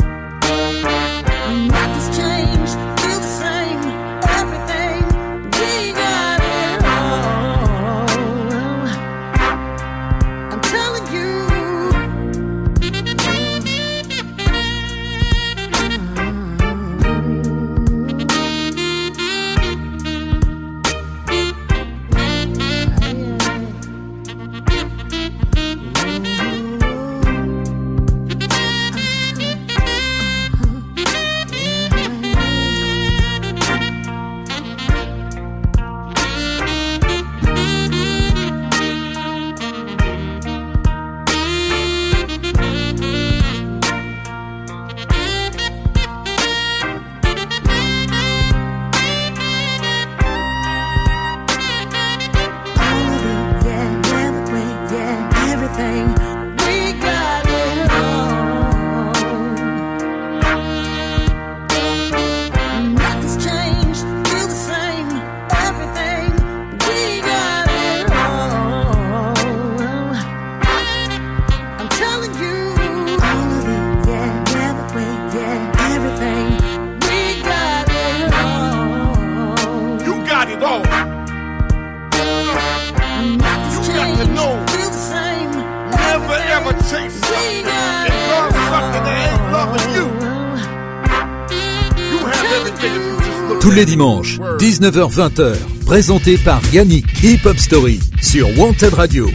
Word. 94.00 94.24
19h-20h, 94.58 95.56
présenté 95.84 96.38
par 96.38 96.62
Yannick. 96.72 97.04
Hip 97.22 97.44
Hop 97.44 97.58
Story 97.58 98.00
sur 98.22 98.48
Wanted 98.58 98.94
Radio. 98.94 99.28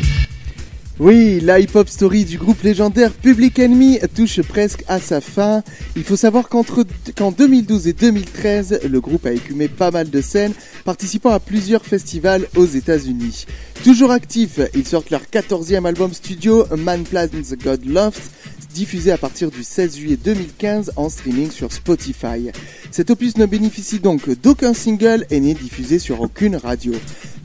Oui, 0.97 1.41
la 1.41 1.59
hip-hop 1.59 1.89
story 1.89 2.23
du 2.23 2.37
groupe 2.37 2.63
légendaire 2.63 3.11
Public 3.11 3.59
Enemy 3.59 3.99
touche 4.15 4.41
presque 4.41 4.85
à 4.87 5.01
sa 5.01 5.19
fin. 5.19 5.61
Il 5.97 6.05
faut 6.05 6.15
savoir 6.15 6.47
qu'entre 6.47 6.85
qu'en 7.17 7.31
2012 7.31 7.89
et 7.89 7.93
2013, 7.93 8.79
le 8.89 9.01
groupe 9.01 9.25
a 9.25 9.33
écumé 9.33 9.67
pas 9.67 9.91
mal 9.91 10.09
de 10.09 10.21
scènes, 10.21 10.53
participant 10.85 11.31
à 11.31 11.41
plusieurs 11.41 11.85
festivals 11.85 12.47
aux 12.55 12.65
États-Unis. 12.65 13.45
Toujours 13.83 14.11
actifs, 14.11 14.61
ils 14.73 14.87
sortent 14.87 15.09
leur 15.09 15.23
14e 15.23 15.85
album 15.85 16.13
studio, 16.13 16.65
Man 16.77 17.03
Plans 17.03 17.27
God 17.61 17.85
Loves, 17.85 18.29
diffusé 18.75 19.13
à 19.13 19.17
partir 19.17 19.51
du 19.51 19.63
16 19.63 19.95
juillet 19.95 20.17
2015 20.17 20.91
en 20.97 21.07
streaming 21.07 21.49
sur 21.49 21.71
Spotify. 21.71 22.51
Cet 22.91 23.09
opus 23.09 23.37
ne 23.37 23.45
bénéficie 23.45 23.99
donc 23.99 24.29
d'aucun 24.41 24.73
single 24.73 25.25
et 25.29 25.39
n'est 25.39 25.53
diffusé 25.53 25.97
sur 25.97 26.19
aucune 26.19 26.57
radio. 26.57 26.91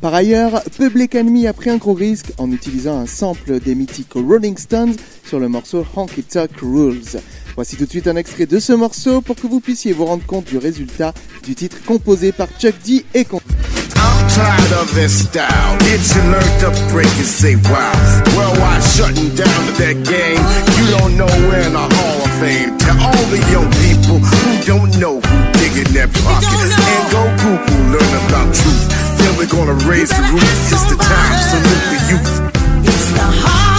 Par 0.01 0.13
ailleurs, 0.13 0.61
Public 0.77 1.15
Enemy 1.15 1.47
a 1.47 1.53
pris 1.53 1.71
un 1.71 1.77
gros 1.77 1.95
risque 1.95 2.33
en 2.39 2.51
utilisant 2.51 2.99
un 2.99 3.07
sample 3.07 3.61
des 3.61 3.77
mythiques 3.77 4.15
Rolling 4.15 4.59
Stones 4.59 4.97
sur 5.25 5.39
le 5.39 5.49
morceau 5.49 5.87
Honky 5.95 6.25
Tonk 6.25 6.51
Rules. 6.63 7.21
Voici 7.55 7.77
tout 7.77 7.85
de 7.85 7.91
suite 7.91 8.09
un 8.09 8.17
extrait 8.17 8.47
de 8.47 8.59
ce 8.59 8.73
morceau 8.73 9.21
pour 9.21 9.37
que 9.37 9.47
vous 9.47 9.61
puissiez 9.61 9.93
vous 9.93 10.07
rendre 10.07 10.27
compte 10.27 10.47
du 10.47 10.59
résultat 10.59 11.15
du 11.45 11.55
titre 11.55 11.77
composé 11.85 12.33
par 12.33 12.49
Chuck 12.59 12.75
D 12.85 13.05
et 13.15 13.25
I'm 13.31 13.50
tired 14.41 14.73
of 14.81 14.89
this 14.95 15.29
style. 15.29 15.77
It's 15.93 16.15
your 16.17 16.25
learn 16.33 16.53
to 16.65 16.71
break 16.93 17.13
and 17.21 17.31
say 17.41 17.57
wow. 17.69 17.93
Well, 18.37 18.53
why 18.61 18.81
shutting 18.81 19.31
down 19.37 19.61
to 19.69 19.73
that 19.85 19.97
game? 20.09 20.41
You 20.77 20.85
don't 20.97 21.15
know 21.21 21.31
we're 21.47 21.61
in 21.69 21.75
the 21.77 21.87
Hall 21.97 22.19
of 22.25 22.33
Fame. 22.41 22.73
To 22.85 22.93
all 23.05 23.27
the 23.29 23.41
young 23.53 23.69
people 23.85 24.19
who 24.19 24.43
don't 24.65 24.93
know 25.03 25.21
who 25.21 25.37
digging 25.61 25.93
their 25.93 26.09
pockets 26.25 26.73
and 26.73 27.05
go 27.13 27.23
Google, 27.43 27.81
learn 27.95 28.13
about 28.29 28.49
truth. 28.57 28.85
Then 29.19 29.33
we're 29.37 29.53
gonna 29.53 29.77
raise 29.85 30.11
the 30.11 30.25
roof. 30.33 30.73
It's 30.73 30.87
the 30.89 30.97
time. 30.97 31.37
Salute 31.53 31.87
the 31.93 32.01
youth. 32.11 32.33
It's 32.89 33.07
the 33.13 33.27
honky 33.45 33.70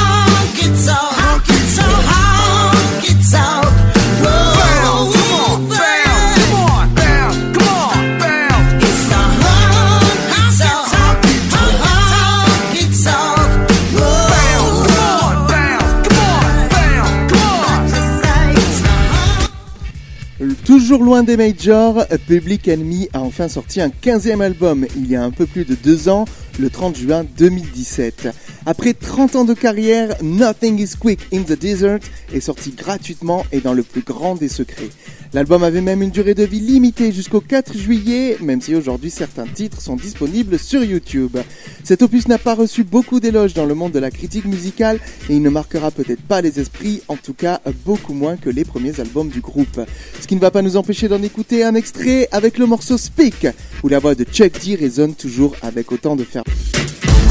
Toujours 20.91 21.05
loin 21.05 21.23
des 21.23 21.37
majors, 21.37 22.05
Public 22.27 22.67
Enemy 22.67 23.07
a 23.13 23.21
enfin 23.21 23.47
sorti 23.47 23.79
un 23.79 23.87
15e 23.87 24.41
album 24.41 24.85
il 24.97 25.09
y 25.09 25.15
a 25.15 25.23
un 25.23 25.31
peu 25.31 25.45
plus 25.45 25.63
de 25.63 25.73
deux 25.73 26.09
ans, 26.09 26.25
le 26.59 26.69
30 26.69 26.97
juin 26.97 27.25
2017. 27.37 28.29
Après 28.65 28.93
30 28.93 29.35
ans 29.35 29.45
de 29.45 29.53
carrière, 29.53 30.15
Nothing 30.21 30.79
is 30.79 30.95
Quick 30.99 31.19
in 31.33 31.41
the 31.41 31.59
Desert 31.59 31.99
est 32.33 32.39
sorti 32.39 32.71
gratuitement 32.71 33.45
et 33.51 33.59
dans 33.59 33.73
le 33.73 33.83
plus 33.83 34.01
grand 34.01 34.35
des 34.35 34.49
secrets. 34.49 34.89
L'album 35.33 35.63
avait 35.63 35.79
même 35.79 36.01
une 36.01 36.09
durée 36.09 36.33
de 36.33 36.43
vie 36.43 36.59
limitée 36.59 37.13
jusqu'au 37.13 37.39
4 37.39 37.77
juillet, 37.77 38.37
même 38.41 38.59
si 38.59 38.75
aujourd'hui 38.75 39.09
certains 39.09 39.47
titres 39.47 39.81
sont 39.81 39.95
disponibles 39.95 40.59
sur 40.59 40.83
YouTube. 40.83 41.37
Cet 41.85 42.01
opus 42.01 42.27
n'a 42.27 42.37
pas 42.37 42.53
reçu 42.53 42.83
beaucoup 42.83 43.21
d'éloges 43.21 43.53
dans 43.53 43.65
le 43.65 43.73
monde 43.73 43.93
de 43.93 43.99
la 43.99 44.11
critique 44.11 44.43
musicale 44.43 44.99
et 45.29 45.35
il 45.35 45.41
ne 45.41 45.49
marquera 45.49 45.89
peut-être 45.89 46.21
pas 46.21 46.41
les 46.41 46.59
esprits, 46.59 47.01
en 47.07 47.15
tout 47.15 47.33
cas 47.33 47.61
beaucoup 47.85 48.13
moins 48.13 48.35
que 48.35 48.49
les 48.49 48.65
premiers 48.65 48.99
albums 48.99 49.29
du 49.29 49.39
groupe. 49.39 49.79
Ce 50.19 50.27
qui 50.27 50.35
ne 50.35 50.41
va 50.41 50.51
pas 50.51 50.61
nous 50.61 50.75
empêcher 50.75 51.07
d'en 51.07 51.23
écouter 51.23 51.63
un 51.63 51.75
extrait 51.75 52.27
avec 52.33 52.57
le 52.57 52.65
morceau 52.65 52.97
Speak, 52.97 53.47
où 53.83 53.87
la 53.87 53.99
voix 53.99 54.15
de 54.15 54.25
Chuck 54.25 54.51
D 54.63 54.75
résonne 54.75 55.15
toujours 55.15 55.55
avec 55.61 55.93
autant 55.93 56.17
de 56.17 56.25
ferme. 56.43 56.61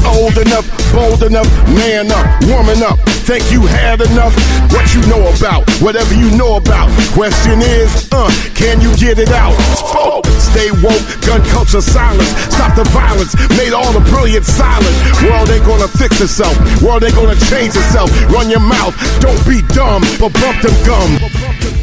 Old 0.05 0.37
enough, 0.37 0.67
bold 0.93 1.23
enough, 1.23 1.47
man 1.67 2.11
up, 2.11 2.25
woman 2.45 2.83
up. 2.83 2.99
Think 3.23 3.51
you 3.51 3.61
had 3.61 4.01
enough? 4.01 4.35
What 4.71 4.93
you 4.93 5.01
know 5.07 5.21
about? 5.37 5.69
Whatever 5.79 6.13
you 6.15 6.35
know 6.35 6.55
about. 6.57 6.89
Question 7.13 7.61
is, 7.61 8.09
uh, 8.11 8.29
can 8.55 8.81
you 8.81 8.93
get 8.97 9.19
it 9.19 9.29
out? 9.29 9.53
Spoke, 9.77 10.25
stay 10.41 10.71
woke, 10.83 11.05
gun 11.21 11.41
culture 11.49 11.81
silence. 11.81 12.29
Stop 12.49 12.75
the 12.75 12.83
violence, 12.89 13.35
made 13.57 13.73
all 13.73 13.93
the 13.93 14.01
brilliant 14.09 14.45
silent. 14.45 14.95
World 15.23 15.49
ain't 15.49 15.65
gonna 15.65 15.87
fix 15.87 16.19
itself, 16.19 16.57
world 16.81 17.03
ain't 17.03 17.15
gonna 17.15 17.39
change 17.47 17.75
itself. 17.75 18.09
Run 18.31 18.49
your 18.49 18.59
mouth, 18.59 18.95
don't 19.21 19.39
be 19.47 19.61
dumb, 19.73 20.01
but 20.19 20.33
bump 20.33 20.61
them 20.61 20.75
gum. 20.85 21.80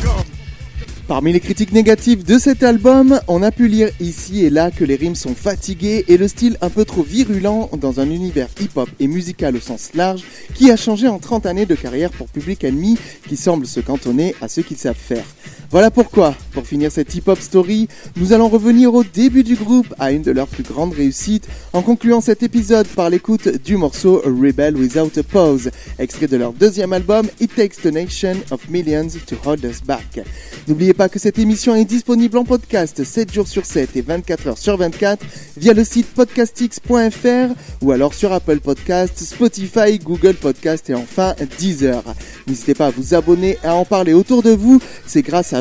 Parmi 1.08 1.32
les 1.32 1.40
critiques 1.40 1.72
négatives 1.72 2.22
de 2.22 2.38
cet 2.38 2.62
album, 2.62 3.18
on 3.28 3.42
a 3.42 3.50
pu 3.50 3.66
lire 3.66 3.88
ici 3.98 4.44
et 4.44 4.50
là 4.50 4.70
que 4.70 4.84
les 4.84 4.94
rimes 4.94 5.14
sont 5.14 5.34
fatiguées 5.34 6.04
et 6.06 6.18
le 6.18 6.28
style 6.28 6.58
un 6.60 6.68
peu 6.68 6.84
trop 6.84 7.02
virulent 7.02 7.70
dans 7.80 7.98
un 7.98 8.10
univers 8.10 8.48
hip-hop 8.60 8.90
et 9.00 9.06
musical 9.06 9.56
au 9.56 9.60
sens 9.60 9.94
large 9.94 10.22
qui 10.54 10.70
a 10.70 10.76
changé 10.76 11.08
en 11.08 11.18
30 11.18 11.46
années 11.46 11.64
de 11.64 11.74
carrière 11.74 12.10
pour 12.10 12.28
Public 12.28 12.62
Enemy 12.62 12.98
qui 13.26 13.38
semble 13.38 13.66
se 13.66 13.80
cantonner 13.80 14.34
à 14.42 14.48
ce 14.48 14.60
qu'ils 14.60 14.76
savent 14.76 14.96
faire. 14.96 15.24
Voilà 15.70 15.90
pourquoi, 15.90 16.34
pour 16.52 16.66
finir 16.66 16.90
cette 16.90 17.14
hip-hop 17.14 17.38
story, 17.38 17.88
nous 18.16 18.32
allons 18.32 18.48
revenir 18.48 18.94
au 18.94 19.04
début 19.04 19.44
du 19.44 19.54
groupe, 19.54 19.94
à 19.98 20.12
une 20.12 20.22
de 20.22 20.32
leurs 20.32 20.46
plus 20.46 20.62
grandes 20.62 20.94
réussites, 20.94 21.46
en 21.74 21.82
concluant 21.82 22.22
cet 22.22 22.42
épisode 22.42 22.86
par 22.86 23.10
l'écoute 23.10 23.48
du 23.62 23.76
morceau 23.76 24.22
Rebel 24.24 24.78
Without 24.78 25.18
a 25.18 25.22
Pause, 25.22 25.70
extrait 25.98 26.26
de 26.26 26.38
leur 26.38 26.54
deuxième 26.54 26.94
album 26.94 27.26
It 27.38 27.54
Takes 27.54 27.82
the 27.82 27.92
Nation 27.92 28.36
of 28.50 28.66
Millions 28.70 29.08
to 29.26 29.36
Hold 29.44 29.62
Us 29.62 29.82
Back. 29.82 30.20
N'oubliez 30.68 30.94
pas 30.94 31.10
que 31.10 31.18
cette 31.18 31.38
émission 31.38 31.74
est 31.74 31.84
disponible 31.84 32.38
en 32.38 32.44
podcast 32.44 33.04
7 33.04 33.30
jours 33.30 33.46
sur 33.46 33.66
7 33.66 33.94
et 33.94 34.00
24 34.00 34.46
heures 34.46 34.58
sur 34.58 34.78
24 34.78 35.22
via 35.58 35.74
le 35.74 35.84
site 35.84 36.06
podcastx.fr 36.14 37.54
ou 37.82 37.92
alors 37.92 38.14
sur 38.14 38.32
Apple 38.32 38.60
Podcasts, 38.60 39.18
Spotify, 39.22 39.98
Google 39.98 40.34
Podcasts 40.34 40.88
et 40.88 40.94
enfin 40.94 41.34
Deezer. 41.58 42.02
N'hésitez 42.46 42.72
pas 42.72 42.86
à 42.86 42.90
vous 42.90 43.14
abonner 43.14 43.58
à 43.62 43.74
en 43.74 43.84
parler 43.84 44.14
autour 44.14 44.42
de 44.42 44.50
vous. 44.52 44.80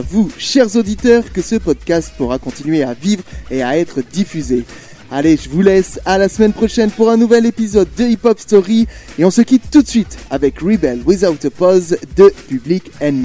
Vous, 0.01 0.29
chers 0.37 0.75
auditeurs, 0.75 1.31
que 1.31 1.41
ce 1.41 1.55
podcast 1.55 2.13
pourra 2.17 2.39
continuer 2.39 2.83
à 2.83 2.93
vivre 2.93 3.23
et 3.51 3.63
à 3.63 3.77
être 3.77 4.01
diffusé. 4.01 4.65
Allez, 5.09 5.37
je 5.41 5.49
vous 5.49 5.61
laisse 5.61 5.99
à 6.05 6.17
la 6.17 6.27
semaine 6.27 6.51
prochaine 6.51 6.91
pour 6.91 7.09
un 7.09 7.17
nouvel 7.17 7.45
épisode 7.45 7.87
de 7.97 8.03
Hip 8.03 8.19
Hop 8.23 8.39
Story 8.39 8.87
et 9.17 9.23
on 9.23 9.31
se 9.31 9.41
quitte 9.41 9.71
tout 9.71 9.81
de 9.81 9.87
suite 9.87 10.17
avec 10.29 10.59
Rebel 10.59 11.01
Without 11.05 11.45
a 11.45 11.49
Pause 11.49 11.97
de 12.17 12.33
Public 12.49 12.91
Enemy. 12.99 13.23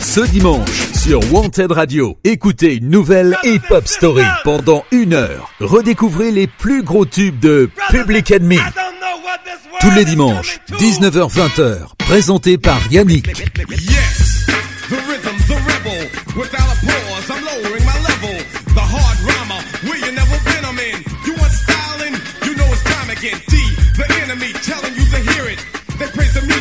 Ce 0.00 0.20
dimanche 0.22 0.88
sur 0.94 1.20
Wanted 1.32 1.70
Radio, 1.70 2.18
écoutez 2.24 2.76
une 2.76 2.90
nouvelle 2.90 3.36
Hip 3.44 3.60
Hop 3.70 3.86
Story 3.86 4.24
pendant 4.42 4.84
une 4.90 5.12
heure. 5.12 5.52
Redécouvrez 5.60 6.32
les 6.32 6.46
plus 6.48 6.82
gros 6.82 7.06
tubes 7.06 7.38
de 7.38 7.70
Public 7.90 8.32
Enemy. 8.32 8.58
Tous 9.80 9.90
les 9.92 10.04
dimanches, 10.04 10.58
19h-20h, 10.78 11.94
présenté 11.98 12.58
par 12.58 12.80
Yannick. 12.90 13.28
Yes, 13.70 14.46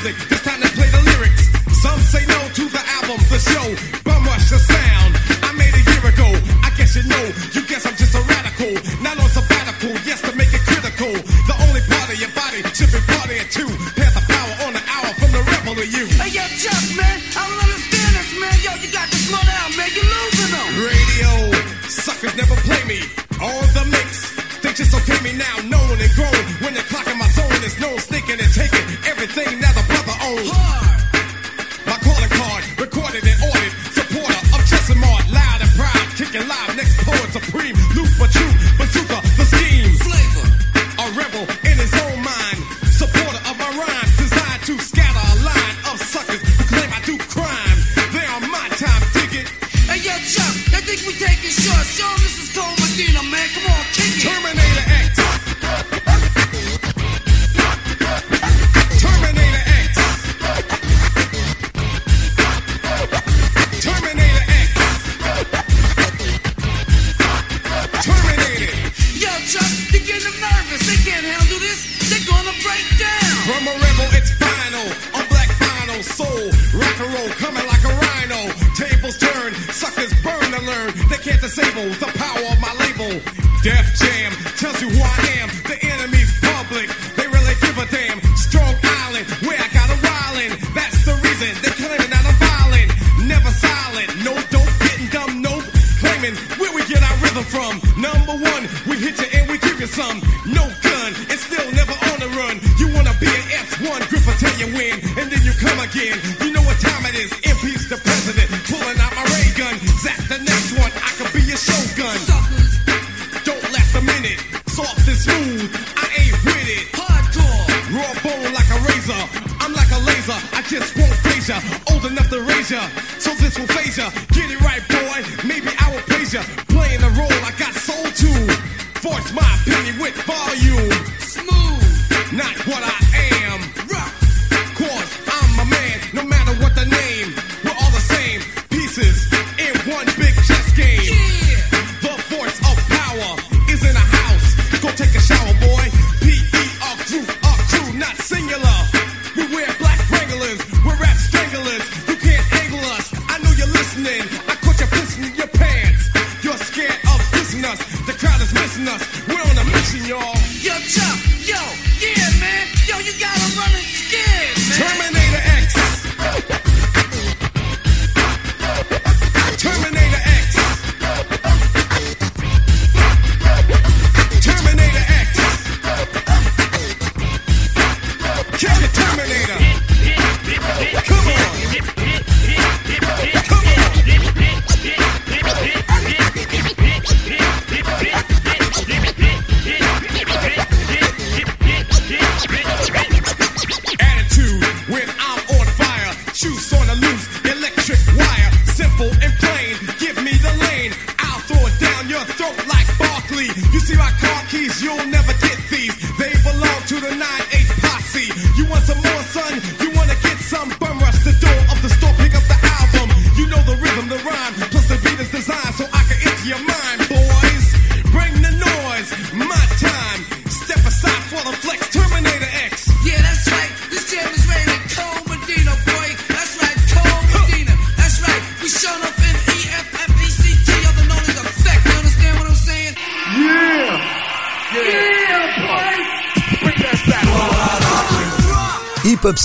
music, 0.10 0.32
it's 0.32 0.44
time 0.44 0.62
to 0.62 0.70
play 0.74 0.90
the 0.90 1.02
lyrics. 1.02 1.44
Some 1.82 2.00
say 2.02 2.24
no 2.26 2.40
to 2.58 2.64
the 2.70 2.84
album, 3.00 3.20
the 3.30 3.40
show. 3.40 3.68
Bum 4.04 4.24
rush 4.26 4.50
the 4.50 4.60
sound. 4.60 5.12
I 5.44 5.52
made 5.54 5.74
a 5.74 5.84
year 5.92 6.04
ago. 6.10 6.30
I 6.64 6.70
guess 6.78 6.96
you 6.96 7.04
know. 7.04 7.26
You 7.54 7.62
guess 7.68 7.86
I'm 7.86 7.96
just 7.96 8.16
a 8.16 8.22
radical. 8.22 8.74
Not 9.02 9.20
on 9.20 9.30
sabbatical, 9.30 9.94
yes, 10.06 10.22
to 10.22 10.36
make 10.36 10.52
it 10.54 10.64
critical. 10.66 11.14
The 11.48 11.56
only 11.68 11.82
part 11.88 12.10
of 12.10 12.18
your 12.20 12.34
body 12.36 12.62
should 12.76 12.92
be 12.92 13.02
partying 13.08 13.50
too. 13.52 13.70
Pass 13.96 14.14
the 14.18 14.24
power 14.28 14.54
on 14.68 14.74
the 14.74 14.84
hour 14.84 15.10
from 15.20 15.32
the 15.32 15.42
rebel 15.46 15.76
to 15.76 15.86
you. 15.88 16.06
Hey, 16.20 16.32
yo, 16.36 16.44
Chuck, 16.60 16.84
man, 16.98 17.18
I 17.38 17.42
don't 17.48 17.62
understand 17.64 18.12
this, 18.18 18.32
man. 18.40 18.56
Yo, 18.66 18.72
you 18.82 18.90
got 18.92 19.08
to 19.08 19.18
slow 19.18 19.44
down, 19.46 19.70
man. 19.78 19.90
You're 19.96 20.10
losing 20.10 20.52
them. 20.52 20.70
Radio 20.90 21.32
suckers 21.88 22.36
never 22.36 22.56
play 22.68 22.84
me 22.86 23.00
on 23.40 23.64
the 23.78 23.86
mix. 23.88 24.36
They 24.62 24.74
just 24.74 24.92
okay 24.94 25.20
me 25.24 25.32
now, 25.38 25.56
known 25.72 25.79
supreme. 37.40 37.79